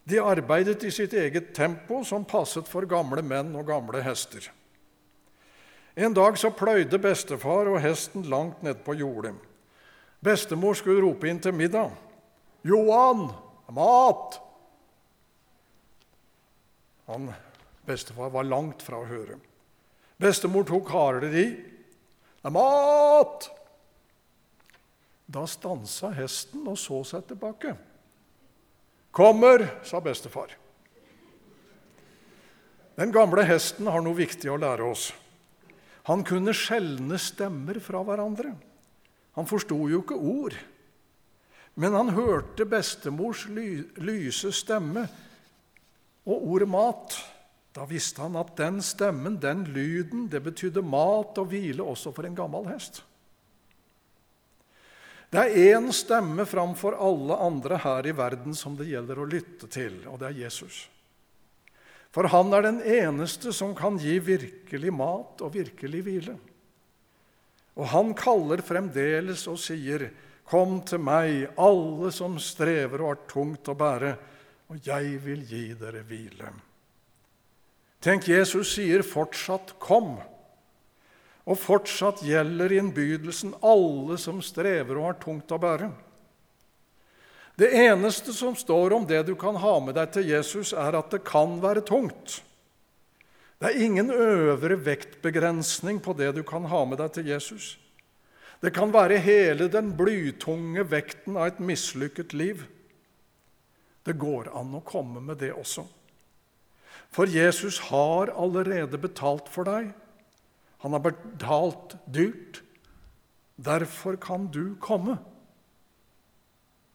De 0.08 0.20
arbeidet 0.24 0.84
i 0.88 0.92
sitt 0.92 1.14
eget 1.16 1.54
tempo, 1.56 2.02
som 2.04 2.26
passet 2.28 2.68
for 2.68 2.88
gamle 2.88 3.24
menn 3.24 3.54
og 3.60 3.68
gamle 3.68 4.02
hester. 4.04 4.48
En 5.96 6.14
dag 6.14 6.38
så 6.40 6.52
pløyde 6.54 7.00
bestefar 7.02 7.68
og 7.72 7.82
hesten 7.84 8.28
langt 8.32 8.64
nedpå 8.64 8.96
jordet. 9.00 9.34
Bestemor 10.20 10.74
skulle 10.78 11.04
rope 11.04 11.30
inn 11.30 11.40
til 11.40 11.54
middag. 11.54 11.92
'Johan, 12.66 13.30
mat!' 13.72 14.40
Han, 17.08 17.30
Bestefar 17.88 18.34
var 18.34 18.44
langt 18.44 18.82
fra 18.84 19.00
å 19.00 19.08
høre. 19.08 19.38
Bestemor 20.20 20.66
tok 20.68 20.90
hardere 20.92 21.44
i. 21.44 21.48
'Mat!' 22.44 23.50
Da 25.28 25.44
stansa 25.48 26.12
hesten 26.16 26.68
og 26.68 26.78
så 26.80 27.04
seg 27.04 27.28
tilbake. 27.28 27.76
'Kommer', 29.12 29.68
sa 29.84 30.00
bestefar. 30.00 30.56
Den 32.98 33.12
gamle 33.12 33.44
hesten 33.46 33.88
har 33.88 34.02
noe 34.02 34.18
viktig 34.18 34.50
å 34.50 34.58
lære 34.58 34.86
oss. 34.88 35.12
Han 36.10 36.24
kunne 36.26 36.54
skjelne 36.56 37.20
stemmer 37.22 37.78
fra 37.84 38.02
hverandre. 38.06 38.56
Han 39.38 39.48
forsto 39.48 39.78
jo 39.88 40.02
ikke 40.02 40.18
ord. 40.18 40.58
Men 41.78 41.94
han 41.94 42.10
hørte 42.18 42.66
bestemors 42.66 43.46
ly 43.54 43.84
lyse 44.02 44.50
stemme 44.52 45.06
og 46.26 46.48
ordet 46.54 46.70
'mat'. 46.70 47.20
Da 47.78 47.86
visste 47.86 48.24
han 48.26 48.36
at 48.36 48.56
den 48.58 48.82
stemmen, 48.82 49.38
den 49.38 49.64
lyden, 49.70 50.26
det 50.28 50.42
betydde 50.44 50.82
mat 50.82 51.38
og 51.38 51.52
hvile 51.52 51.84
også 51.86 52.10
for 52.12 52.26
en 52.26 52.36
gammel 52.36 52.66
hest. 52.72 53.04
Det 55.30 55.44
er 55.44 55.78
én 55.78 55.92
stemme 55.94 56.46
framfor 56.48 56.98
alle 56.98 57.36
andre 57.36 57.78
her 57.78 58.08
i 58.08 58.16
verden 58.18 58.56
som 58.56 58.78
det 58.80 58.88
gjelder 58.90 59.20
å 59.20 59.28
lytte 59.30 59.68
til, 59.68 60.00
og 60.08 60.18
det 60.20 60.32
er 60.32 60.40
Jesus. 60.48 60.88
For 62.16 62.32
han 62.32 62.54
er 62.56 62.64
den 62.66 62.80
eneste 62.82 63.54
som 63.54 63.76
kan 63.76 64.00
gi 64.02 64.18
virkelig 64.24 64.94
mat 64.96 65.44
og 65.46 65.54
virkelig 65.54 66.02
hvile. 66.08 66.38
Og 67.78 67.86
han 67.94 68.14
kaller 68.18 68.64
fremdeles 68.66 69.46
og 69.48 69.60
sier, 69.62 70.10
'Kom 70.48 70.82
til 70.82 71.00
meg, 71.00 71.50
alle 71.58 72.12
som 72.12 72.40
strever 72.40 73.02
og 73.02 73.08
har 73.08 73.28
tungt 73.28 73.68
å 73.68 73.76
bære, 73.76 74.18
og 74.70 74.80
jeg 74.84 75.20
vil 75.24 75.44
gi 75.46 75.74
dere 75.74 76.04
hvile.' 76.04 76.54
Tenk, 78.02 78.28
Jesus 78.28 78.76
sier 78.76 79.02
fortsatt 79.04 79.76
'kom'. 79.80 80.24
Og 81.48 81.58
fortsatt 81.58 82.24
gjelder 82.24 82.72
innbydelsen 82.72 83.54
alle 83.64 84.18
som 84.18 84.42
strever 84.42 84.98
og 84.98 85.06
har 85.06 85.20
tungt 85.22 85.52
å 85.52 85.60
bære. 85.60 85.92
Det 87.58 87.72
eneste 87.74 88.34
som 88.34 88.56
står 88.56 88.94
om 88.94 89.06
det 89.06 89.24
du 89.26 89.36
kan 89.36 89.56
ha 89.56 89.80
med 89.80 89.96
deg 89.96 90.12
til 90.12 90.28
Jesus, 90.30 90.74
er 90.74 90.96
at 90.96 91.10
det 91.10 91.24
kan 91.24 91.62
være 91.62 91.82
tungt. 91.82 92.42
Det 93.58 93.72
er 93.72 93.84
ingen 93.88 94.12
øvre 94.14 94.78
vektbegrensning 94.86 96.00
på 96.04 96.14
det 96.18 96.36
du 96.38 96.44
kan 96.46 96.68
ha 96.70 96.84
med 96.86 97.00
deg 97.02 97.16
til 97.16 97.30
Jesus. 97.32 97.78
Det 98.62 98.74
kan 98.74 98.94
være 98.94 99.18
hele 99.22 99.68
den 99.70 99.92
blytunge 99.98 100.86
vekten 100.90 101.38
av 101.38 101.52
et 101.52 101.62
mislykket 101.62 102.34
liv. 102.38 102.64
Det 104.06 104.18
går 104.18 104.52
an 104.58 104.78
å 104.78 104.86
komme 104.86 105.22
med 105.22 105.42
det 105.42 105.52
også. 105.58 105.86
For 107.14 107.30
Jesus 107.30 107.80
har 107.90 108.34
allerede 108.34 109.00
betalt 109.02 109.50
for 109.50 109.66
deg. 109.68 109.90
Han 110.86 110.94
har 110.94 111.06
betalt 111.06 111.98
dyrt. 112.06 112.62
Derfor 113.58 114.20
kan 114.22 114.50
du 114.54 114.76
komme. 114.82 115.18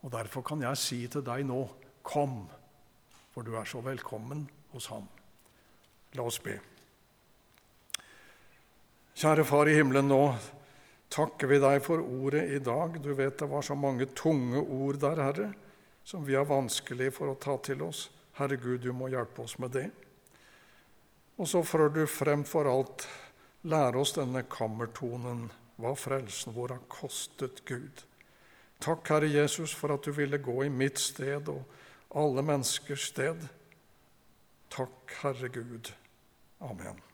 Og 0.02 0.10
derfor 0.14 0.42
kan 0.46 0.62
jeg 0.62 0.78
si 0.78 1.00
til 1.10 1.24
deg 1.26 1.46
nå 1.46 1.64
kom, 2.06 2.44
for 3.34 3.46
du 3.46 3.54
er 3.58 3.66
så 3.66 3.82
velkommen 3.82 4.48
hos 4.74 4.88
ham. 4.90 5.06
La 6.12 6.26
oss 6.28 6.38
be. 6.42 6.58
Kjære 9.16 9.44
Far 9.48 9.68
i 9.68 9.76
himmelen, 9.76 10.08
nå 10.10 10.20
takker 11.12 11.48
vi 11.50 11.60
deg 11.62 11.82
for 11.84 12.00
ordet 12.00 12.46
i 12.56 12.60
dag. 12.64 12.98
Du 13.00 13.12
vet 13.16 13.38
det 13.38 13.48
var 13.48 13.64
så 13.64 13.76
mange 13.78 14.08
tunge 14.16 14.60
ord 14.60 14.98
der, 15.00 15.20
Herre, 15.20 15.50
som 16.04 16.24
vi 16.24 16.36
har 16.36 16.48
vanskelig 16.48 17.12
for 17.16 17.32
å 17.32 17.38
ta 17.40 17.58
til 17.64 17.84
oss. 17.86 18.06
Herre 18.38 18.56
Gud, 18.56 18.80
du 18.84 18.92
må 18.96 19.10
hjelpe 19.12 19.44
oss 19.44 19.58
med 19.60 19.74
det. 19.76 19.90
Og 21.36 21.48
så 21.48 21.62
får 21.64 21.88
du 21.94 22.02
frem 22.08 22.44
for 22.48 22.68
alt 22.68 23.06
lære 23.68 24.00
oss 24.00 24.16
denne 24.16 24.44
kammertonen, 24.50 25.46
hva 25.80 25.94
frelsen 25.98 26.56
vår 26.56 26.76
har 26.76 26.84
kostet 26.92 27.64
Gud. 27.68 28.04
Takk, 28.82 29.06
Herre 29.08 29.30
Jesus, 29.30 29.72
for 29.76 29.94
at 29.94 30.04
du 30.04 30.12
ville 30.16 30.40
gå 30.42 30.64
i 30.66 30.72
mitt 30.72 31.00
sted 31.00 31.48
og 31.52 31.62
alle 32.18 32.44
menneskers 32.44 33.08
sted. 33.12 33.48
Takk, 34.72 35.18
Herre 35.22 35.52
Gud. 35.52 35.92
Oh, 36.62 36.70
Amen. 36.70 37.11